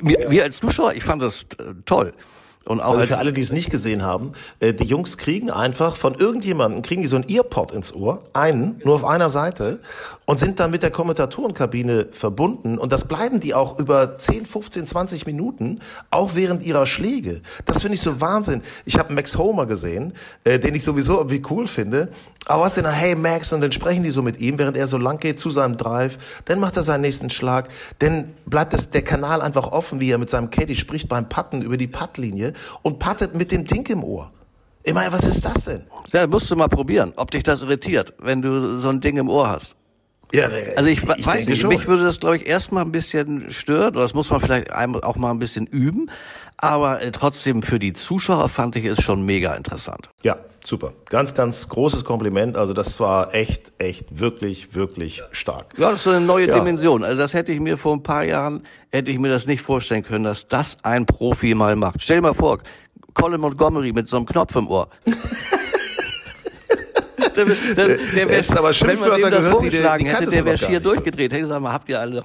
Wir, 0.00 0.30
wir 0.30 0.44
als 0.44 0.58
Zuschauer, 0.58 0.94
ich 0.94 1.04
fand 1.04 1.20
das 1.20 1.42
äh, 1.58 1.74
toll. 1.84 2.14
Und 2.68 2.80
auch 2.80 2.90
Also 2.90 3.00
als, 3.00 3.08
für 3.08 3.18
alle, 3.18 3.32
die 3.32 3.40
es 3.40 3.52
nicht 3.52 3.70
gesehen 3.70 4.02
haben, 4.02 4.32
äh, 4.58 4.74
die 4.74 4.84
Jungs 4.84 5.16
kriegen 5.16 5.50
einfach 5.50 5.94
von 5.94 6.14
irgendjemandem, 6.14 6.82
kriegen 6.82 7.02
die 7.02 7.08
so 7.08 7.16
ein 7.16 7.24
Earpod 7.28 7.70
ins 7.70 7.94
Ohr, 7.94 8.22
einen, 8.32 8.80
nur 8.84 8.94
auf 8.94 9.04
einer 9.04 9.28
Seite, 9.28 9.78
und 10.24 10.40
sind 10.40 10.58
dann 10.58 10.72
mit 10.72 10.82
der 10.82 10.90
Kommentatorenkabine 10.90 12.08
verbunden. 12.10 12.78
Und 12.78 12.92
das 12.92 13.06
bleiben 13.06 13.38
die 13.38 13.54
auch 13.54 13.78
über 13.78 14.18
10, 14.18 14.46
15, 14.46 14.86
20 14.86 15.26
Minuten, 15.26 15.78
auch 16.10 16.34
während 16.34 16.64
ihrer 16.64 16.86
Schläge. 16.86 17.42
Das 17.64 17.82
finde 17.82 17.94
ich 17.94 18.00
so 18.00 18.20
Wahnsinn. 18.20 18.62
Ich 18.84 18.98
habe 18.98 19.14
Max 19.14 19.38
Homer 19.38 19.66
gesehen, 19.66 20.12
äh, 20.42 20.58
den 20.58 20.74
ich 20.74 20.82
sowieso 20.82 21.18
irgendwie 21.18 21.42
cool 21.50 21.68
finde. 21.68 22.08
Aber 22.46 22.62
was 22.62 22.74
denn, 22.74 22.86
hey 22.86 23.14
Max, 23.14 23.52
und 23.52 23.60
dann 23.60 23.72
sprechen 23.72 24.02
die 24.02 24.10
so 24.10 24.22
mit 24.22 24.40
ihm, 24.40 24.58
während 24.58 24.76
er 24.76 24.88
so 24.88 24.98
lang 24.98 25.18
geht 25.18 25.38
zu 25.38 25.50
seinem 25.50 25.76
Drive. 25.76 26.18
Dann 26.46 26.58
macht 26.58 26.76
er 26.76 26.82
seinen 26.82 27.02
nächsten 27.02 27.30
Schlag. 27.30 27.68
Dann 28.00 28.32
bleibt 28.46 28.72
das, 28.72 28.90
der 28.90 29.02
Kanal 29.02 29.40
einfach 29.40 29.70
offen, 29.70 30.00
wie 30.00 30.10
er 30.10 30.18
mit 30.18 30.30
seinem 30.30 30.50
Caddy 30.50 30.74
spricht 30.74 31.08
beim 31.08 31.28
Putten 31.28 31.62
über 31.62 31.76
die 31.76 31.86
Puttlinie 31.86 32.52
und 32.82 32.98
puttet 32.98 33.34
mit 33.34 33.52
dem 33.52 33.64
Ding 33.64 33.86
im 33.88 34.04
Ohr. 34.04 34.32
Meine, 34.92 35.12
was 35.12 35.26
ist 35.26 35.44
das 35.44 35.64
denn? 35.64 35.84
ja, 36.12 36.26
musst 36.26 36.50
du 36.50 36.56
mal 36.56 36.68
probieren, 36.68 37.12
ob 37.16 37.30
dich 37.30 37.42
das 37.42 37.62
irritiert, 37.62 38.14
wenn 38.18 38.40
du 38.40 38.76
so 38.76 38.88
ein 38.88 39.00
Ding 39.00 39.16
im 39.16 39.28
Ohr 39.28 39.48
hast. 39.48 39.74
Ja, 40.32 40.48
Also 40.76 40.90
ich, 40.90 41.06
weiß 41.06 41.16
denke 41.22 41.50
nicht, 41.50 41.60
schon. 41.60 41.68
mich 41.68 41.86
würde 41.86 42.04
das, 42.04 42.18
glaube 42.20 42.36
ich, 42.36 42.46
erstmal 42.46 42.84
ein 42.84 42.92
bisschen 42.92 43.50
stören, 43.50 43.90
oder 43.94 44.02
das 44.02 44.14
muss 44.14 44.28
man 44.30 44.40
vielleicht 44.40 44.72
auch 44.72 45.16
mal 45.16 45.30
ein 45.30 45.38
bisschen 45.38 45.66
üben, 45.66 46.10
aber 46.56 47.00
äh, 47.02 47.12
trotzdem 47.12 47.62
für 47.62 47.78
die 47.78 47.92
Zuschauer 47.92 48.48
fand 48.48 48.76
ich 48.76 48.84
es 48.86 49.02
schon 49.02 49.24
mega 49.24 49.54
interessant. 49.54 50.10
Ja, 50.22 50.36
super. 50.64 50.92
Ganz, 51.10 51.34
ganz 51.34 51.68
großes 51.68 52.04
Kompliment. 52.04 52.56
Also 52.56 52.72
das 52.72 52.98
war 52.98 53.34
echt, 53.34 53.72
echt, 53.78 54.18
wirklich, 54.18 54.74
wirklich 54.74 55.22
stark. 55.30 55.74
Ja, 55.76 55.90
das 55.90 55.98
ist 55.98 56.04
so 56.04 56.10
eine 56.10 56.24
neue 56.24 56.48
Ja. 56.48 56.58
Dimension. 56.58 57.04
Also 57.04 57.18
das 57.18 57.32
hätte 57.34 57.52
ich 57.52 57.60
mir 57.60 57.78
vor 57.78 57.94
ein 57.94 58.02
paar 58.02 58.24
Jahren, 58.24 58.62
hätte 58.90 59.10
ich 59.12 59.18
mir 59.18 59.28
das 59.28 59.46
nicht 59.46 59.62
vorstellen 59.62 60.02
können, 60.02 60.24
dass 60.24 60.48
das 60.48 60.78
ein 60.82 61.06
Profi 61.06 61.54
mal 61.54 61.76
macht. 61.76 62.02
Stell 62.02 62.16
dir 62.16 62.22
mal 62.22 62.34
vor, 62.34 62.58
Colin 63.14 63.40
Montgomery 63.40 63.92
mit 63.92 64.08
so 64.08 64.16
einem 64.16 64.26
Knopf 64.26 64.56
im 64.56 64.66
Ohr. 64.68 64.88
der, 67.36 67.44
der, 67.46 67.96
der 67.96 68.28
wär, 68.28 68.38
aber 68.40 68.48
wenn 68.48 68.62
man 68.62 68.64
dem 68.64 68.72
Schimpfwörter 68.74 69.30
das 69.30 69.40
gehört, 69.44 69.62
die- 69.62 69.70
die 69.70 69.76
vorgeschlagen 69.76 70.06
hätte, 70.06 70.26
der 70.30 70.44
wäre 70.44 70.58
schier 70.58 70.80
durchgedreht. 70.80 71.32
Sag 71.46 71.60
mal, 71.62 71.72
habt 71.72 71.88
ihr 71.88 72.00
alle, 72.00 72.24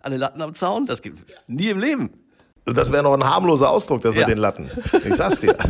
alle 0.00 0.16
Latten 0.16 0.42
am 0.42 0.54
Zaun? 0.54 0.86
Das 0.86 1.00
gibt 1.02 1.18
nie 1.48 1.68
im 1.70 1.78
Leben. 1.78 2.10
Das 2.64 2.90
wäre 2.92 3.02
noch 3.02 3.14
ein 3.14 3.24
harmloser 3.24 3.70
Ausdruck, 3.70 4.02
das 4.02 4.14
Ja. 4.14 4.20
mit 4.20 4.28
den 4.28 4.38
Latten. 4.38 4.70
Ich 5.04 5.14
sag's 5.14 5.40
dir. 5.40 5.56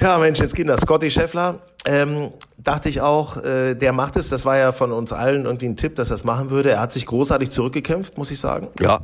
ja, 0.00 0.18
Mensch, 0.18 0.38
jetzt 0.40 0.54
Kinder. 0.54 0.76
Scotty 0.78 1.10
Scheffler, 1.10 1.60
ähm, 1.84 2.30
dachte 2.58 2.88
ich 2.88 3.00
auch, 3.00 3.42
äh, 3.44 3.74
der 3.74 3.92
macht 3.92 4.16
es. 4.16 4.28
Das 4.28 4.44
war 4.44 4.56
ja 4.58 4.72
von 4.72 4.92
uns 4.92 5.12
allen 5.12 5.44
irgendwie 5.44 5.66
ein 5.66 5.76
Tipp, 5.76 5.94
dass 5.96 6.10
er 6.10 6.14
es 6.16 6.24
machen 6.24 6.50
würde. 6.50 6.70
Er 6.70 6.80
hat 6.80 6.92
sich 6.92 7.06
großartig 7.06 7.50
zurückgekämpft, 7.50 8.18
muss 8.18 8.30
ich 8.30 8.40
sagen. 8.40 8.68
Ja. 8.80 9.00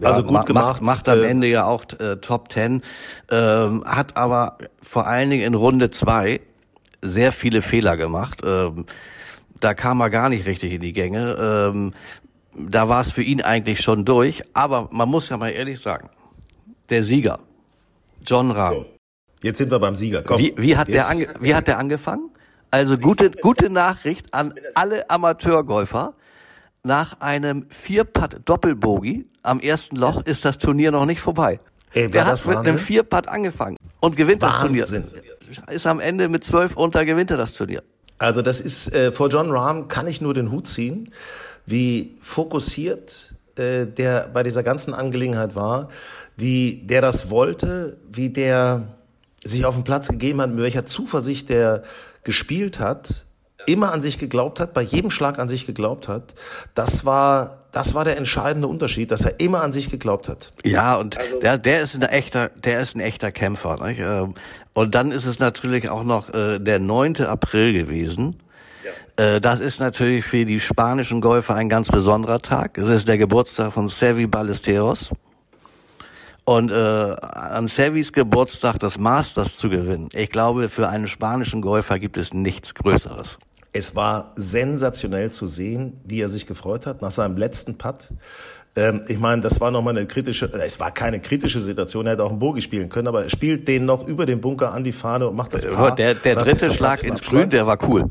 Ja, 0.00 0.08
also 0.08 0.22
gut 0.24 0.46
gemacht. 0.46 0.80
Macht, 0.80 0.82
macht 0.82 1.08
am 1.08 1.22
Äh, 1.22 1.28
Ende 1.28 1.46
ja 1.46 1.66
auch 1.66 1.84
äh, 2.00 2.16
Top 2.16 2.48
Ten, 2.48 2.82
ähm, 3.30 3.84
hat 3.84 4.16
aber 4.16 4.58
vor 4.82 5.06
allen 5.06 5.30
Dingen 5.30 5.44
in 5.44 5.54
Runde 5.54 5.90
zwei 5.90 6.40
sehr 7.02 7.32
viele 7.32 7.62
Fehler 7.62 7.96
gemacht. 7.96 8.40
Ähm, 8.44 8.86
da 9.60 9.74
kam 9.74 10.00
er 10.00 10.10
gar 10.10 10.28
nicht 10.28 10.46
richtig 10.46 10.72
in 10.72 10.80
die 10.80 10.92
Gänge. 10.92 11.36
Ähm, 11.72 11.92
da 12.56 12.88
war 12.88 13.00
es 13.00 13.10
für 13.10 13.22
ihn 13.22 13.40
eigentlich 13.42 13.80
schon 13.80 14.04
durch. 14.04 14.42
Aber 14.52 14.88
man 14.92 15.08
muss 15.08 15.28
ja 15.28 15.36
mal 15.36 15.50
ehrlich 15.50 15.80
sagen, 15.80 16.08
der 16.90 17.02
Sieger, 17.02 17.38
John 18.26 18.50
Rahm, 18.50 18.74
So. 18.74 18.86
Jetzt 19.42 19.58
sind 19.58 19.70
wir 19.70 19.78
beim 19.78 19.94
Sieger. 19.94 20.22
Komm, 20.22 20.38
wie, 20.38 20.54
wie, 20.56 20.76
hat 20.76 20.88
der 20.88 21.04
wie 21.40 21.54
hat 21.54 21.68
der 21.68 21.78
angefangen? 21.78 22.30
Also 22.70 22.96
gute, 22.96 23.30
gute 23.30 23.68
Nachricht 23.70 24.32
an 24.32 24.54
alle 24.74 25.08
Amateurgolfer. 25.10 26.14
Nach 26.86 27.18
einem 27.20 27.64
Vierpad-Doppelbogie 27.70 29.24
am 29.42 29.58
ersten 29.58 29.96
Loch 29.96 30.22
ist 30.26 30.44
das 30.44 30.58
Turnier 30.58 30.90
noch 30.90 31.06
nicht 31.06 31.20
vorbei. 31.20 31.58
Ey, 31.94 32.10
der 32.10 32.26
hat 32.26 32.44
mit 32.44 32.56
Wahnsinn? 32.56 32.68
einem 32.68 32.78
Vierpad 32.78 33.26
angefangen 33.26 33.78
und 34.00 34.16
gewinnt 34.16 34.42
Wahnsinn. 34.42 34.76
das 34.76 34.90
Turnier. 34.90 35.66
Ist 35.70 35.86
am 35.86 35.98
Ende 35.98 36.28
mit 36.28 36.44
zwölf 36.44 36.76
unter 36.76 37.06
gewinnt 37.06 37.30
er 37.30 37.38
das 37.38 37.54
Turnier. 37.54 37.82
Also 38.18 38.42
das 38.42 38.60
ist 38.60 38.92
äh, 38.92 39.12
vor 39.12 39.30
John 39.30 39.50
Rahm 39.50 39.88
kann 39.88 40.06
ich 40.06 40.20
nur 40.20 40.34
den 40.34 40.50
Hut 40.50 40.68
ziehen, 40.68 41.10
wie 41.64 42.16
fokussiert 42.20 43.34
äh, 43.56 43.86
der 43.86 44.28
bei 44.28 44.42
dieser 44.42 44.62
ganzen 44.62 44.92
Angelegenheit 44.92 45.54
war, 45.54 45.88
wie 46.36 46.82
der 46.84 47.00
das 47.00 47.30
wollte, 47.30 47.96
wie 48.10 48.28
der 48.28 48.88
sich 49.42 49.64
auf 49.64 49.74
den 49.74 49.84
Platz 49.84 50.08
gegeben 50.08 50.42
hat, 50.42 50.50
mit 50.50 50.58
welcher 50.58 50.84
Zuversicht 50.84 51.48
der 51.48 51.82
gespielt 52.24 52.78
hat, 52.78 53.24
immer 53.66 53.92
an 53.92 54.02
sich 54.02 54.18
geglaubt 54.18 54.60
hat, 54.60 54.74
bei 54.74 54.82
jedem 54.82 55.10
Schlag 55.10 55.38
an 55.38 55.48
sich 55.48 55.66
geglaubt 55.66 56.08
hat. 56.08 56.34
Das 56.74 57.04
war 57.04 57.64
das 57.74 57.92
war 57.92 58.04
der 58.04 58.16
entscheidende 58.16 58.68
Unterschied, 58.68 59.10
dass 59.10 59.24
er 59.24 59.40
immer 59.40 59.62
an 59.62 59.72
sich 59.72 59.90
geglaubt 59.90 60.28
hat. 60.28 60.52
Ja, 60.64 60.94
und 60.94 61.18
der, 61.42 61.58
der 61.58 61.80
ist 61.82 61.96
ein 61.96 62.02
echter, 62.02 62.50
der 62.50 62.78
ist 62.78 62.94
ein 62.94 63.00
echter 63.00 63.32
Kämpfer. 63.32 63.84
Nicht? 63.84 63.98
Ähm, 63.98 64.34
Und 64.74 64.94
dann 64.94 65.10
ist 65.10 65.26
es 65.26 65.40
natürlich 65.40 65.88
auch 65.88 66.04
noch 66.04 66.32
äh, 66.32 66.60
der 66.60 66.78
9. 66.78 67.16
April 67.22 67.72
gewesen. 67.72 68.36
Äh, 69.16 69.40
Das 69.40 69.58
ist 69.58 69.80
natürlich 69.80 70.24
für 70.24 70.44
die 70.44 70.60
spanischen 70.60 71.20
Golfer 71.20 71.56
ein 71.56 71.68
ganz 71.68 71.90
besonderer 71.90 72.40
Tag. 72.40 72.78
Es 72.78 72.88
ist 72.88 73.08
der 73.08 73.18
Geburtstag 73.18 73.72
von 73.72 73.88
Sevi 73.88 74.28
Ballesteros. 74.28 75.10
Und 76.44 76.70
äh, 76.70 76.74
an 76.74 77.66
Sevis 77.66 78.12
Geburtstag 78.12 78.78
das 78.78 78.98
Masters 78.98 79.56
zu 79.56 79.68
gewinnen, 79.68 80.10
ich 80.12 80.30
glaube, 80.30 80.68
für 80.68 80.88
einen 80.88 81.08
spanischen 81.08 81.60
Golfer 81.60 81.98
gibt 81.98 82.18
es 82.18 82.34
nichts 82.34 82.74
Größeres. 82.74 83.38
Es 83.74 83.94
war 83.96 84.32
sensationell 84.36 85.30
zu 85.32 85.46
sehen, 85.46 86.00
wie 86.04 86.20
er 86.20 86.28
sich 86.28 86.46
gefreut 86.46 86.86
hat 86.86 87.02
nach 87.02 87.10
seinem 87.10 87.36
letzten 87.36 87.76
Putt. 87.76 88.12
Ähm, 88.76 89.02
ich 89.08 89.18
meine, 89.18 89.42
das 89.42 89.60
war 89.60 89.70
nochmal 89.72 89.96
eine 89.96 90.06
kritische, 90.06 90.46
äh, 90.46 90.64
es 90.64 90.78
war 90.78 90.92
keine 90.92 91.20
kritische 91.20 91.60
Situation, 91.60 92.06
er 92.06 92.12
hätte 92.12 92.24
auch 92.24 92.30
einen 92.30 92.38
Bogie 92.38 92.62
spielen 92.62 92.88
können, 92.88 93.08
aber 93.08 93.24
er 93.24 93.30
spielt 93.30 93.66
den 93.68 93.84
noch 93.84 94.06
über 94.06 94.26
den 94.26 94.40
Bunker 94.40 94.72
an 94.72 94.84
die 94.84 94.92
Fahne 94.92 95.28
und 95.28 95.36
macht 95.36 95.52
das 95.54 95.66
Paar. 95.66 95.94
Der, 95.96 96.14
der 96.14 96.36
dritte 96.36 96.72
Schlag 96.72 97.02
ins 97.02 97.20
Abschlag. 97.20 97.40
Grün, 97.42 97.50
der 97.50 97.66
war 97.66 97.78
cool. 97.88 98.04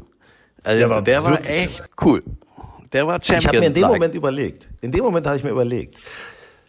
Also 0.63 0.80
Der 0.80 0.89
war 0.89 1.02
der 1.02 1.23
war 1.23 1.45
echt 1.45 1.84
cool. 2.02 2.23
Der 2.91 3.08
war 3.08 3.15
Champion. 3.15 3.39
Ich 3.39 3.47
habe 3.47 3.60
mir 3.60 3.67
in 3.67 3.73
dem. 3.73 3.88
Moment 3.88 4.15
überlegt, 4.15 4.69
in 4.82 4.91
dem 4.91 5.04
Moment 5.04 5.26
habe 5.26 5.38
ich 5.38 5.43
mir 5.43 5.49
überlegt, 5.49 5.97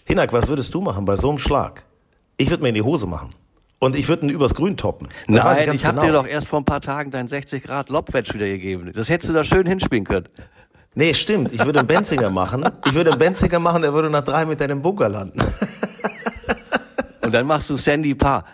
Hinak, 0.04 0.33
was 0.33 0.48
würdest 0.48 0.72
du 0.72 0.80
machen 0.80 1.04
bei 1.04 1.16
so 1.16 1.28
einem 1.30 1.38
Schlag? 1.38 1.83
Ich 2.37 2.48
würde 2.50 2.62
mir 2.62 2.70
in 2.70 2.76
die 2.76 2.83
Hose 2.83 3.07
machen. 3.07 3.35
Und 3.84 3.96
ich 3.96 4.08
würde 4.08 4.24
ihn 4.24 4.30
übers 4.30 4.54
Grün 4.54 4.78
toppen. 4.78 5.08
Das 5.28 5.44
Nein, 5.44 5.66
ganz 5.66 5.82
ich 5.82 5.86
habe 5.86 6.00
genau. 6.00 6.06
dir 6.06 6.22
doch 6.22 6.26
erst 6.26 6.48
vor 6.48 6.58
ein 6.58 6.64
paar 6.64 6.80
Tagen 6.80 7.10
dein 7.10 7.28
60 7.28 7.64
Grad 7.64 7.90
Lobwedge 7.90 8.32
wieder 8.32 8.46
gegeben. 8.46 8.90
Das 8.94 9.10
hättest 9.10 9.28
du 9.28 9.34
da 9.34 9.44
schön 9.44 9.66
hinspielen 9.66 10.04
können. 10.04 10.26
Nee, 10.94 11.12
stimmt. 11.12 11.52
Ich 11.52 11.62
würde 11.62 11.80
einen 11.80 11.88
Benzinger 11.88 12.30
machen. 12.30 12.64
Ich 12.86 12.94
würde 12.94 13.10
einen 13.10 13.18
Benzinger 13.18 13.58
machen, 13.58 13.82
der 13.82 13.92
würde 13.92 14.08
nach 14.08 14.24
drei 14.24 14.46
Metern 14.46 14.70
im 14.70 14.80
Bunker 14.80 15.10
landen. 15.10 15.38
Und 17.26 17.34
dann 17.34 17.46
machst 17.46 17.68
du 17.68 17.76
Sandy 17.76 18.14
Paar. 18.14 18.46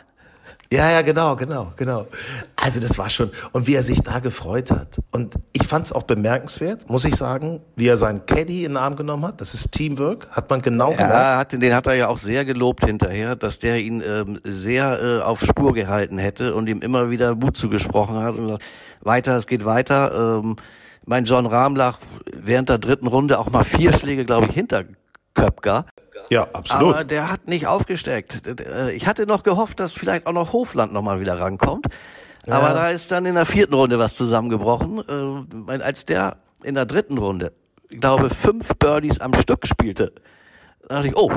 Ja, 0.73 0.89
ja, 0.89 1.03
genau, 1.03 1.35
genau, 1.35 1.73
genau. 1.77 2.07
Also 2.55 2.79
das 2.79 2.97
war 2.97 3.11
schon, 3.11 3.33
und 3.51 3.67
wie 3.67 3.75
er 3.75 3.83
sich 3.83 4.03
da 4.03 4.21
gefreut 4.21 4.71
hat. 4.71 5.01
Und 5.11 5.35
ich 5.53 5.67
fand 5.67 5.87
es 5.87 5.93
auch 5.93 6.05
bemerkenswert, 6.05 6.89
muss 6.89 7.05
ich 7.05 7.17
sagen, 7.17 7.61
wie 7.75 7.89
er 7.89 7.97
seinen 7.97 8.25
Caddy 8.25 8.65
in 8.65 8.73
den 8.73 8.77
Arm 8.77 8.95
genommen 8.95 9.25
hat. 9.27 9.41
Das 9.41 9.53
ist 9.53 9.73
Teamwork, 9.73 10.29
hat 10.31 10.49
man 10.49 10.63
genau 10.63 10.93
gemerkt. 10.93 11.13
Ja, 11.13 11.39
hat, 11.39 11.53
den 11.53 11.75
hat 11.75 11.89
er 11.89 11.95
ja 11.95 12.07
auch 12.07 12.19
sehr 12.19 12.45
gelobt 12.45 12.85
hinterher, 12.85 13.35
dass 13.35 13.59
der 13.59 13.81
ihn 13.81 14.01
ähm, 14.07 14.39
sehr 14.45 15.03
äh, 15.03 15.23
auf 15.23 15.41
Spur 15.41 15.75
gehalten 15.75 16.19
hätte 16.19 16.55
und 16.55 16.69
ihm 16.69 16.83
immer 16.83 17.11
wieder 17.11 17.35
Mut 17.35 17.57
zugesprochen 17.57 18.23
hat 18.23 18.37
und 18.37 18.47
gesagt, 18.47 18.63
weiter, 19.01 19.37
es 19.37 19.49
geht 19.49 19.65
weiter. 19.65 20.41
Ähm, 20.45 20.55
mein 21.05 21.25
John 21.25 21.47
Rahm 21.47 21.75
lag 21.75 21.99
während 22.33 22.69
der 22.69 22.79
dritten 22.79 23.09
Runde 23.09 23.41
auch 23.41 23.51
mal 23.51 23.65
vier 23.65 23.93
Schläge, 23.93 24.25
glaube 24.25 24.47
ich, 24.47 24.55
hinter 24.55 24.85
Köpker. 25.35 25.87
Ja, 26.31 26.47
absolut. 26.53 26.95
Aber 26.95 27.05
der 27.05 27.31
hat 27.31 27.49
nicht 27.49 27.67
aufgesteckt. 27.67 28.47
Äh, 28.47 28.93
Ich 28.93 29.07
hatte 29.07 29.27
noch 29.27 29.43
gehofft, 29.43 29.81
dass 29.81 29.95
vielleicht 29.95 30.27
auch 30.27 30.33
noch 30.33 30.53
Hofland 30.53 30.93
noch 30.93 31.03
mal 31.03 31.21
wieder 31.21 31.39
rankommt. 31.39 31.87
Aber 32.49 32.73
da 32.73 32.89
ist 32.89 33.11
dann 33.11 33.27
in 33.27 33.35
der 33.35 33.47
vierten 33.47 33.75
Runde 33.75 33.99
was 33.99 34.15
zusammengebrochen. 34.15 35.03
Äh, 35.69 35.83
Als 35.83 36.07
der 36.07 36.37
in 36.63 36.75
der 36.75 36.87
dritten 36.87 37.19
Runde, 37.19 37.53
ich 37.89 38.01
glaube, 38.01 38.31
fünf 38.31 38.69
Birdies 38.79 39.21
am 39.21 39.35
Stück 39.35 39.67
spielte, 39.67 40.13
da 40.89 40.97
dachte 40.97 41.09
ich, 41.09 41.17
oh, 41.17 41.31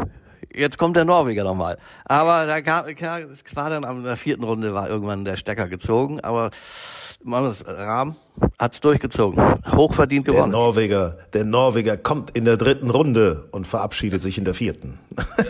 jetzt 0.54 0.78
kommt 0.78 0.96
der 0.96 1.06
Norweger 1.06 1.44
nochmal. 1.44 1.78
Aber 2.06 2.46
da 2.46 2.62
kam, 2.62 2.86
es 2.88 3.56
war 3.56 3.70
dann 3.70 3.84
in 3.84 4.04
der 4.04 4.18
vierten 4.18 4.44
Runde 4.44 4.74
war 4.74 4.90
irgendwann 4.90 5.26
der 5.26 5.38
Stecker 5.38 5.68
gezogen. 5.68 6.20
Aber 6.22 6.52
Mannes 7.24 7.64
Rahm 7.68 8.16
hat's 8.60 8.82
durchgezogen. 8.82 9.42
Hochverdient 9.76 10.28
der 10.28 10.34
gewonnen. 10.36 10.52
Norweger, 10.52 11.18
der 11.34 11.46
Norweger 11.46 11.96
kommt 11.98 12.32
in 12.36 12.46
der 12.46 12.58
dritten 12.58 12.90
Runde 12.90 13.48
und 13.52 13.68
verabschiedet 13.68 14.22
sich 14.22 14.38
in 14.38 14.46
der 14.46 14.54
vierten. 14.54 15.00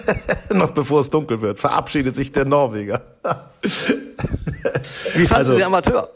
Noch 0.52 0.72
bevor 0.72 1.00
es 1.02 1.10
dunkel 1.10 1.42
wird, 1.42 1.60
verabschiedet 1.60 2.16
sich 2.16 2.32
der 2.32 2.46
Norweger. 2.46 3.02
Wie 5.14 5.26
fandst 5.26 5.34
Also- 5.34 5.52
du 5.54 5.58
den 5.60 5.68
Amateur? 5.68 6.10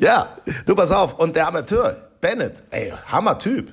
ja, 0.00 0.28
du 0.66 0.74
pass 0.74 0.90
auf. 0.90 1.18
Und 1.18 1.36
der 1.36 1.48
Amateur, 1.48 1.96
Bennett, 2.20 2.62
ey, 2.70 2.92
Hammertyp. 3.08 3.72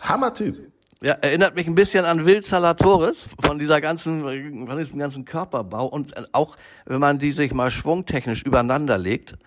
Hammertyp. 0.00 0.69
Ja, 1.02 1.14
erinnert 1.14 1.56
mich 1.56 1.66
ein 1.66 1.74
bisschen 1.74 2.04
an 2.04 2.26
Will 2.26 2.44
Salatoris 2.44 3.30
von 3.40 3.58
dieser 3.58 3.80
ganzen, 3.80 4.20
von 4.20 4.78
diesem 4.78 4.98
ganzen 4.98 5.24
Körperbau 5.24 5.86
und 5.86 6.12
auch 6.34 6.58
wenn 6.84 7.00
man 7.00 7.18
die 7.18 7.32
sich 7.32 7.54
mal 7.54 7.70
schwungtechnisch 7.70 8.42
übereinander 8.42 8.98
legt, 8.98 9.38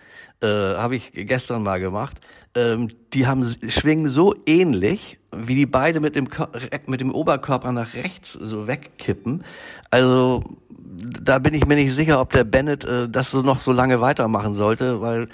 äh, 0.42 0.46
habe 0.48 0.96
ich 0.96 1.12
gestern 1.12 1.62
mal 1.62 1.78
gemacht. 1.78 2.16
Ähm, 2.56 2.90
die 3.12 3.28
haben 3.28 3.54
schwingen 3.68 4.08
so 4.08 4.34
ähnlich, 4.46 5.20
wie 5.30 5.54
die 5.54 5.66
beide 5.66 6.00
mit 6.00 6.16
dem 6.16 6.28
Kör- 6.28 6.50
mit 6.90 7.00
dem 7.00 7.14
Oberkörper 7.14 7.70
nach 7.70 7.94
rechts 7.94 8.32
so 8.32 8.66
wegkippen. 8.66 9.44
Also 9.92 10.42
da 10.80 11.38
bin 11.38 11.54
ich 11.54 11.66
mir 11.66 11.76
nicht 11.76 11.94
sicher, 11.94 12.20
ob 12.20 12.30
der 12.30 12.42
Bennett 12.42 12.82
äh, 12.82 13.08
das 13.08 13.30
so 13.30 13.42
noch 13.42 13.60
so 13.60 13.70
lange 13.70 14.00
weitermachen 14.00 14.54
sollte, 14.54 15.00
weil 15.00 15.28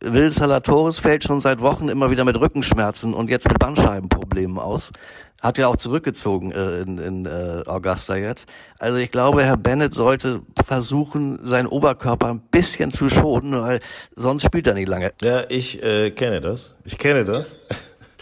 Will 0.00 0.30
Salatoris 0.30 0.98
fällt 0.98 1.24
schon 1.24 1.40
seit 1.40 1.60
Wochen 1.60 1.88
immer 1.88 2.10
wieder 2.10 2.24
mit 2.24 2.38
Rückenschmerzen 2.40 3.12
und 3.12 3.28
jetzt 3.28 3.48
mit 3.48 3.58
Bandscheibenproblemen 3.58 4.58
aus. 4.58 4.92
Hat 5.40 5.56
ja 5.56 5.68
auch 5.68 5.76
zurückgezogen 5.76 6.50
äh, 6.50 6.80
in, 6.80 6.98
in 6.98 7.26
äh, 7.26 7.62
Augusta 7.66 8.16
jetzt. 8.16 8.48
Also 8.78 8.98
ich 8.98 9.10
glaube, 9.10 9.44
Herr 9.44 9.56
Bennett 9.56 9.94
sollte 9.94 10.42
versuchen, 10.64 11.38
seinen 11.46 11.68
Oberkörper 11.68 12.28
ein 12.28 12.40
bisschen 12.40 12.90
zu 12.90 13.08
schonen, 13.08 13.60
weil 13.60 13.80
sonst 14.16 14.44
spielt 14.44 14.66
er 14.66 14.74
nicht 14.74 14.88
lange. 14.88 15.12
Ja, 15.22 15.42
ich 15.48 15.82
äh, 15.82 16.10
kenne 16.10 16.40
das. 16.40 16.76
Ich 16.84 16.98
kenne 16.98 17.24
das. 17.24 17.58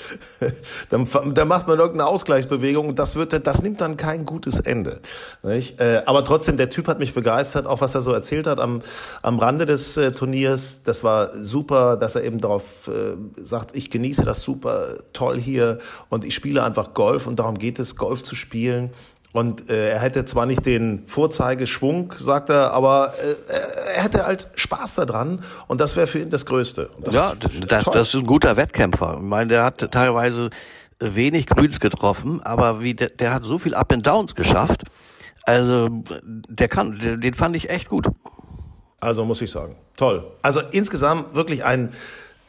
dann, 0.91 1.07
dann 1.35 1.49
macht 1.49 1.69
man 1.69 1.79
irgendeine 1.79 2.09
Ausgleichsbewegung 2.09 2.89
und 2.89 2.99
das 2.99 3.17
wird, 3.17 3.47
das 3.47 3.63
nimmt 3.63 3.81
dann 3.81 3.97
kein 3.97 4.25
gutes 4.25 4.61
Ende. 4.61 5.01
Nicht? 5.43 5.81
Äh, 5.81 6.03
aber 6.07 6.25
trotzdem, 6.25 6.57
der 6.57 6.71
Typ 6.71 6.89
hat 6.89 6.99
mich 6.99 7.15
begeistert, 7.15 7.67
auch 7.67 7.81
was 7.81 7.95
er 7.95 8.01
so 8.01 8.13
erzählt 8.13 8.47
hat 8.47 8.61
am, 8.61 8.83
am 9.23 9.39
Rande 9.39 9.67
des 9.67 9.97
äh, 9.97 10.13
Turniers. 10.13 10.83
Das 10.83 11.05
war 11.05 11.33
super, 11.43 11.97
dass 11.97 12.15
er 12.15 12.25
eben 12.25 12.39
darauf 12.39 12.89
äh, 12.89 13.17
sagt, 13.43 13.75
ich 13.75 13.91
genieße 13.91 14.25
das 14.25 14.43
super 14.43 14.99
toll 15.13 15.41
hier 15.41 15.79
und 16.09 16.25
ich 16.25 16.35
spiele 16.35 16.63
einfach 16.63 16.95
Golf 16.95 17.27
und 17.27 17.39
darum 17.39 17.57
geht 17.59 17.79
es, 17.79 17.97
Golf 17.97 18.23
zu 18.23 18.35
spielen. 18.35 18.91
Und 19.37 19.69
äh, 19.69 19.91
er 19.91 19.99
hätte 19.99 20.25
zwar 20.25 20.47
nicht 20.47 20.65
den 20.65 21.05
Vorzeigeschwung, 21.05 22.15
sagt 22.17 22.49
er, 22.49 22.73
aber 22.73 23.13
äh, 23.23 23.97
er 23.97 24.05
hätte 24.05 24.25
halt 24.25 24.49
Spaß 24.55 24.95
daran 24.95 25.45
und 25.69 25.79
das 25.79 25.95
wäre 25.95 26.07
für 26.07 26.21
ihn 26.21 26.31
das 26.31 26.47
Größte. 26.47 26.89
Das, 27.05 27.15
Ja, 27.15 27.35
das, 27.69 27.85
das 27.85 28.09
ist 28.09 28.15
ein 28.15 28.27
guter 28.27 28.57
Wettkämpfer. 28.57 29.19
Ich 29.19 29.23
meine, 29.27 29.49
der 29.49 29.65
hat 29.65 29.93
teilweise 29.93 30.49
wenig 31.01 31.49
Grüns 31.49 31.81
getroffen, 31.81 32.41
aber 32.45 32.81
wie 32.81 32.95
der, 32.95 33.11
der 33.11 33.35
hat 33.35 33.45
so 33.45 33.59
viel 33.59 33.75
Up 33.75 33.93
and 33.93 34.07
Downs 34.07 34.35
geschafft. 34.35 34.85
Also 35.43 35.91
der 36.49 36.69
kann, 36.69 36.99
den 36.99 37.21
den 37.21 37.35
fand 37.35 37.57
ich 37.57 37.69
echt 37.69 37.91
gut. 37.91 38.07
Also 39.01 39.27
muss 39.27 39.43
ich 39.43 39.51
sagen, 39.51 39.77
toll. 39.99 40.27
Also 40.41 40.61
insgesamt 40.71 41.35
wirklich 41.35 41.63
ein, 41.63 41.93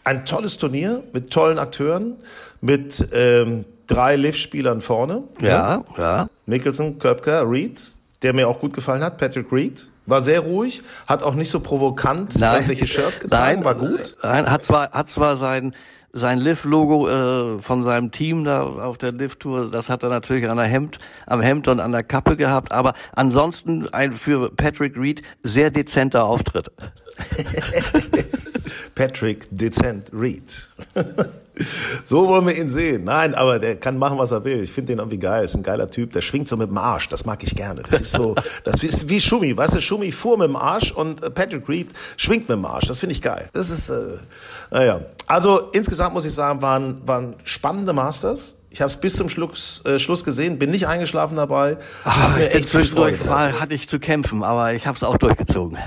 ein 0.05 0.23
tolles 0.23 0.57
Turnier 0.57 1.03
mit 1.11 1.31
tollen 1.31 1.59
Akteuren, 1.59 2.15
mit 2.61 3.09
ähm, 3.11 3.65
drei 3.87 4.15
Liv-Spielern 4.15 4.81
vorne. 4.81 5.23
Ja, 5.41 5.83
ja. 5.97 6.29
Nicholson, 6.45 6.99
Köpker, 6.99 7.49
Reed, 7.49 7.81
der 8.21 8.33
mir 8.33 8.47
auch 8.47 8.59
gut 8.59 8.73
gefallen 8.73 9.03
hat, 9.03 9.17
Patrick 9.17 9.51
Reed. 9.51 9.89
War 10.05 10.21
sehr 10.21 10.39
ruhig, 10.39 10.83
hat 11.05 11.21
auch 11.21 11.35
nicht 11.35 11.49
so 11.49 11.59
provokant 11.59 12.39
nein, 12.39 12.55
irgendwelche 12.55 12.87
Shirts 12.87 13.19
getragen, 13.19 13.55
nein, 13.55 13.65
war 13.65 13.75
gut. 13.75 14.15
Nein, 14.23 14.49
hat 14.49 14.63
zwar, 14.63 14.91
hat 14.91 15.09
zwar 15.09 15.35
sein, 15.35 15.75
sein 16.13 16.39
Liv-Logo 16.39 17.57
äh, 17.57 17.61
von 17.61 17.83
seinem 17.83 18.11
Team 18.11 18.45
da 18.45 18.63
auf 18.63 18.97
der 18.97 19.11
Liv-Tour, 19.11 19.69
das 19.69 19.89
hat 19.89 20.03
er 20.03 20.09
natürlich 20.09 20.49
an 20.49 20.55
der 20.55 20.65
Hemd, 20.65 20.99
am 21.25 21.41
Hemd 21.41 21.67
und 21.67 21.81
an 21.81 21.91
der 21.91 22.03
Kappe 22.03 22.37
gehabt, 22.37 22.71
aber 22.71 22.93
ansonsten 23.15 23.89
ein 23.89 24.13
für 24.13 24.49
Patrick 24.49 24.97
Reed 24.97 25.23
sehr 25.43 25.71
dezenter 25.71 26.23
Auftritt. 26.23 26.71
Patrick 28.95 29.47
Dezent 29.51 30.09
Reed. 30.13 30.69
so 32.03 32.27
wollen 32.27 32.45
wir 32.47 32.55
ihn 32.55 32.69
sehen. 32.69 33.03
Nein, 33.03 33.35
aber 33.35 33.59
der 33.59 33.75
kann 33.75 33.97
machen, 33.97 34.17
was 34.17 34.31
er 34.31 34.43
will. 34.43 34.63
Ich 34.63 34.71
finde 34.71 34.93
den 34.93 34.99
irgendwie 34.99 35.19
geil. 35.19 35.43
Ist 35.43 35.55
ein 35.55 35.63
geiler 35.63 35.89
Typ. 35.89 36.11
Der 36.11 36.21
schwingt 36.21 36.47
so 36.47 36.57
mit 36.57 36.69
dem 36.69 36.77
Arsch. 36.77 37.09
Das 37.09 37.25
mag 37.25 37.43
ich 37.43 37.55
gerne. 37.55 37.81
Das 37.89 38.01
ist 38.01 38.13
so, 38.13 38.35
das 38.63 38.83
ist 38.83 39.09
wie 39.09 39.19
Schumi. 39.19 39.55
Weißt 39.55 39.75
du, 39.75 39.81
Schumi 39.81 40.11
fuhr 40.11 40.37
mit 40.37 40.47
dem 40.47 40.55
Arsch 40.55 40.91
und 40.91 41.23
äh, 41.23 41.29
Patrick 41.29 41.67
Reed 41.67 41.89
schwingt 42.17 42.49
mit 42.49 42.57
dem 42.57 42.65
Arsch. 42.65 42.87
Das 42.87 42.99
finde 42.99 43.13
ich 43.13 43.21
geil. 43.21 43.49
Das 43.53 43.69
ist, 43.69 43.89
äh, 43.89 44.17
naja. 44.71 45.01
Also 45.27 45.69
insgesamt 45.73 46.13
muss 46.13 46.25
ich 46.25 46.33
sagen, 46.33 46.61
waren, 46.61 47.01
waren 47.05 47.35
spannende 47.43 47.93
Masters. 47.93 48.55
Ich 48.69 48.81
habe 48.81 48.89
es 48.89 48.97
bis 48.97 49.15
zum 49.15 49.29
Schluss, 49.29 49.81
äh, 49.85 49.97
Schluss 49.97 50.23
gesehen, 50.23 50.59
bin 50.59 50.71
nicht 50.71 50.87
eingeschlafen 50.87 51.37
dabei. 51.37 51.77
Ach, 52.03 52.35
mir 52.35 52.51
echt 52.51 52.69
zwischendurch 52.69 53.27
war, 53.27 53.59
hatte 53.59 53.73
ich 53.73 53.89
zu 53.89 53.99
kämpfen, 53.99 54.43
aber 54.43 54.73
ich 54.73 54.85
habe 54.85 54.95
es 54.97 55.03
auch 55.03 55.17
durchgezogen. 55.17 55.77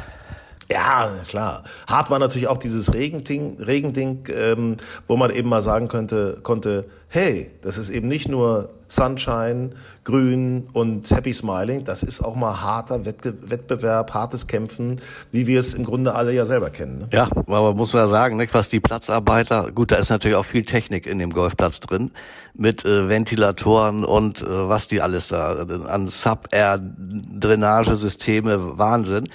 Ja, 0.70 1.11
klar. 1.26 1.64
Hart 1.88 2.11
war 2.11 2.20
natürlich 2.20 2.46
auch 2.46 2.59
dieses 2.59 2.94
Regending, 2.94 3.61
Regending 3.61 4.22
ähm, 4.33 4.76
wo 5.06 5.16
man 5.16 5.30
eben 5.30 5.48
mal 5.48 5.62
sagen 5.62 5.88
könnte, 5.88 6.38
konnte, 6.44 6.85
hey, 7.09 7.50
das 7.62 7.76
ist 7.76 7.90
eben 7.90 8.06
nicht 8.06 8.28
nur 8.28 8.70
Sunshine, 8.87 9.70
Grün 10.04 10.68
und 10.72 11.11
Happy 11.11 11.33
Smiling, 11.33 11.83
das 11.83 12.04
ist 12.04 12.20
auch 12.20 12.37
mal 12.37 12.62
harter 12.62 13.04
Wettbewerb, 13.04 14.14
hartes 14.14 14.46
Kämpfen, 14.46 15.00
wie 15.33 15.48
wir 15.48 15.59
es 15.59 15.74
im 15.74 15.85
Grunde 15.85 16.14
alle 16.14 16.33
ja 16.33 16.44
selber 16.44 16.70
kennen. 16.70 17.00
Ne? 17.00 17.09
Ja, 17.12 17.28
aber 17.46 17.74
muss 17.74 17.92
man 17.92 18.09
sagen, 18.09 18.37
nicht, 18.37 18.54
was 18.54 18.68
die 18.68 18.78
Platzarbeiter, 18.78 19.72
gut, 19.72 19.90
da 19.90 19.96
ist 19.96 20.11
natürlich 20.11 20.37
auch 20.37 20.46
viel 20.46 20.64
Technik 20.64 21.06
in 21.06 21.18
dem 21.18 21.33
Golfplatz 21.33 21.80
drin, 21.80 22.12
mit 22.54 22.85
äh, 22.85 23.09
Ventilatoren 23.09 24.04
und 24.04 24.42
äh, 24.42 24.68
was 24.68 24.87
die 24.87 25.02
alles 25.02 25.26
da 25.28 25.66
an 25.88 26.06
Sub-Air-Drainagesysteme, 26.06 28.78
Wahnsinn. 28.78 29.28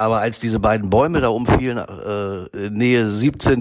Aber 0.00 0.20
als 0.20 0.38
diese 0.38 0.58
beiden 0.60 0.88
Bäume 0.88 1.20
da 1.20 1.28
umfielen, 1.28 1.76
äh, 1.76 2.70
Nähe 2.70 3.10
17. 3.10 3.60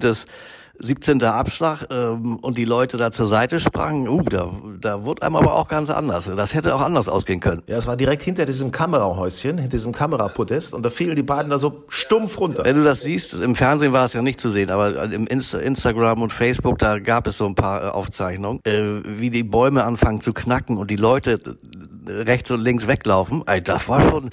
17. 0.80 1.22
Abschlag 1.24 1.86
ähm, 1.92 2.38
und 2.38 2.58
die 2.58 2.66
Leute 2.66 2.98
da 2.98 3.12
zur 3.12 3.28
Seite 3.28 3.60
sprangen, 3.60 4.08
uh, 4.08 4.22
da, 4.22 4.52
da 4.80 5.04
wurde 5.04 5.24
einem 5.24 5.36
aber 5.36 5.56
auch 5.56 5.68
ganz 5.68 5.90
anders. 5.90 6.32
Das 6.36 6.54
hätte 6.54 6.74
auch 6.74 6.82
anders 6.82 7.10
ausgehen 7.10 7.40
können. 7.40 7.64
Ja, 7.68 7.78
es 7.78 7.88
war 7.88 7.98
direkt 7.98 8.24
hinter 8.24 8.46
diesem 8.46 8.72
Kamerahäuschen, 8.72 9.58
hinter 9.58 9.72
diesem 9.72 9.92
Kamerapodest 9.92 10.74
und 10.74 10.84
da 10.84 10.90
fielen 10.90 11.16
die 11.16 11.24
beiden 11.24 11.50
da 11.50 11.58
so 11.58 11.84
stumpf 11.90 12.40
runter. 12.40 12.64
Wenn 12.64 12.78
du 12.78 12.84
das 12.84 13.02
siehst, 13.02 13.34
im 13.34 13.56
Fernsehen 13.56 13.94
war 13.94 14.06
es 14.06 14.14
ja 14.14 14.22
nicht 14.22 14.40
zu 14.40 14.50
sehen, 14.50 14.70
aber 14.70 15.04
im 15.12 15.28
Insta 15.28 15.60
Instagram 15.60 16.22
und 16.22 16.32
Facebook, 16.32 16.78
da 16.78 17.00
gab 17.00 17.28
es 17.28 17.38
so 17.38 17.46
ein 17.46 17.56
paar 17.56 17.84
äh, 17.84 17.90
Aufzeichnungen, 17.90 18.62
äh, 18.66 19.02
wie 19.06 19.30
die 19.30 19.44
Bäume 19.44 19.84
anfangen 19.84 20.22
zu 20.22 20.34
knacken 20.34 20.78
und 20.78 20.90
die 20.90 20.96
Leute 20.96 21.40
äh, 22.08 22.12
rechts 22.12 22.52
und 22.52 22.62
links 22.62 22.88
weglaufen. 22.88 23.44
Das 23.64 23.88
war 23.90 24.02
schon, 24.02 24.30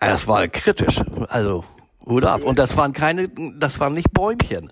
das 0.00 0.28
war 0.28 0.46
kritisch. 0.48 1.00
Also, 1.28 1.64
Hut 2.06 2.24
ab. 2.24 2.44
Und 2.44 2.58
das 2.58 2.76
waren 2.76 2.92
keine, 2.92 3.28
das 3.58 3.80
waren 3.80 3.94
nicht 3.94 4.12
Bäumchen. 4.12 4.70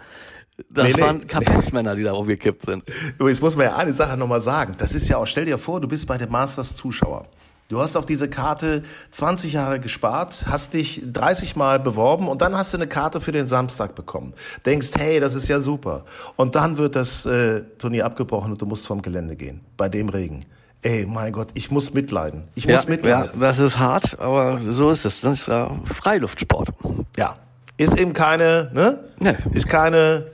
Das 0.71 0.85
nee, 0.85 1.01
waren 1.01 1.19
nee, 1.19 1.25
Kapitzmänner, 1.25 1.97
die 1.97 2.05
da 2.05 2.13
umgekippt 2.13 2.65
sind. 2.65 2.85
Jetzt 3.21 3.43
muss 3.43 3.57
man 3.57 3.67
ja 3.67 3.77
eine 3.77 3.93
Sache 3.93 4.17
nochmal 4.17 4.41
sagen. 4.41 4.75
Das 4.79 4.95
ist 4.95 5.09
ja 5.09 5.17
auch, 5.17 5.27
stell 5.27 5.47
dir 5.47 5.59
vor, 5.59 5.81
du 5.81 5.89
bist 5.89 6.07
bei 6.07 6.17
den 6.17 6.31
Masters 6.31 6.77
Zuschauer. 6.77 7.27
Du 7.69 7.81
hast 7.81 7.97
auf 7.97 8.05
diese 8.05 8.29
Karte 8.29 8.83
20 9.11 9.55
Jahre 9.55 9.81
gespart, 9.81 10.45
hast 10.47 10.75
dich 10.75 11.03
30 11.11 11.57
Mal 11.57 11.81
beworben 11.81 12.29
und 12.29 12.43
dann 12.43 12.55
hast 12.55 12.75
du 12.75 12.77
eine 12.77 12.87
Karte 12.87 13.21
für 13.21 13.33
den 13.33 13.47
Samstag 13.47 13.95
bekommen. 13.95 14.35
Denkst, 14.67 14.91
hey, 14.97 15.19
das 15.19 15.35
ist 15.35 15.49
ja 15.49 15.61
super. 15.61 16.05
Und 16.37 16.57
dann 16.57 16.77
wird 16.77 16.95
das 16.95 17.25
äh, 17.25 17.63
Turnier 17.79 18.05
abgebrochen 18.05 18.53
und 18.53 18.61
du 18.61 18.67
musst 18.67 18.87
vom 18.87 19.01
Gelände 19.01 19.35
gehen. 19.35 19.63
Bei 19.79 19.89
dem 19.89 20.11
Regen. 20.11 20.45
Ey, 20.83 21.07
mein 21.07 21.33
Gott, 21.33 21.49
ich 21.55 21.71
muss 21.71 21.95
mitleiden. 21.95 22.45
Ich 22.55 22.69
muss 22.69 22.85
ja, 22.85 22.91
mitleiden. 22.91 23.31
Ja, 23.33 23.41
das 23.41 23.59
ist 23.59 23.79
hart, 23.79 24.21
aber 24.21 24.61
so 24.61 24.91
ist 24.91 25.07
es. 25.07 25.23
Das 25.23 25.41
ist 25.41 25.49
ja 25.49 25.71
Freiluftsport. 25.85 26.69
Ja. 27.17 27.39
Ist 27.77 27.99
eben 27.99 28.13
keine, 28.13 28.71
ne? 28.73 29.01
Nee. 29.19 29.35
Ist 29.53 29.69
keine 29.69 30.27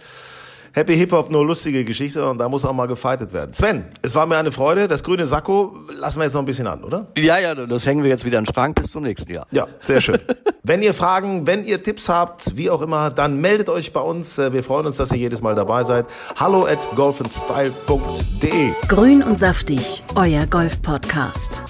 Happy 0.72 0.94
Hip 0.94 1.10
Hop 1.12 1.30
nur 1.30 1.44
lustige 1.44 1.84
Geschichte 1.84 2.28
und 2.28 2.38
da 2.38 2.48
muss 2.48 2.64
auch 2.64 2.72
mal 2.74 2.86
gefeitet 2.86 3.32
werden. 3.32 3.54
Sven, 3.54 3.86
es 4.02 4.14
war 4.14 4.26
mir 4.26 4.36
eine 4.36 4.52
Freude. 4.52 4.88
Das 4.88 5.02
grüne 5.02 5.26
Sakko 5.26 5.74
lassen 5.98 6.20
wir 6.20 6.24
jetzt 6.24 6.34
noch 6.34 6.42
ein 6.42 6.46
bisschen 6.46 6.66
an, 6.66 6.84
oder? 6.84 7.06
Ja, 7.16 7.38
ja, 7.38 7.54
das 7.54 7.86
hängen 7.86 8.02
wir 8.02 8.10
jetzt 8.10 8.26
wieder 8.26 8.38
in 8.38 8.44
den 8.44 8.54
Schrank 8.54 8.76
bis 8.76 8.90
zum 8.92 9.02
nächsten 9.02 9.32
Jahr. 9.32 9.46
Ja, 9.52 9.66
sehr 9.82 10.02
schön. 10.02 10.18
wenn 10.62 10.82
ihr 10.82 10.92
Fragen, 10.92 11.46
wenn 11.46 11.64
ihr 11.64 11.82
Tipps 11.82 12.10
habt, 12.10 12.56
wie 12.56 12.68
auch 12.68 12.82
immer, 12.82 13.10
dann 13.10 13.40
meldet 13.40 13.70
euch 13.70 13.92
bei 13.94 14.00
uns. 14.00 14.38
Äh, 14.38 14.52
wir 14.52 14.62
freuen 14.62 14.84
uns, 14.86 14.98
dass 14.98 15.10
ihr 15.10 15.18
jedes 15.18 15.40
Mal 15.40 15.54
dabei 15.54 15.82
seid. 15.82 16.06
Hallo 16.36 16.66
at 16.66 16.88
golfandstyle.de. 16.94 18.70
Grün 18.86 19.22
und 19.22 19.38
saftig, 19.38 20.04
euer 20.14 20.46
Golf-Podcast. 20.46 21.69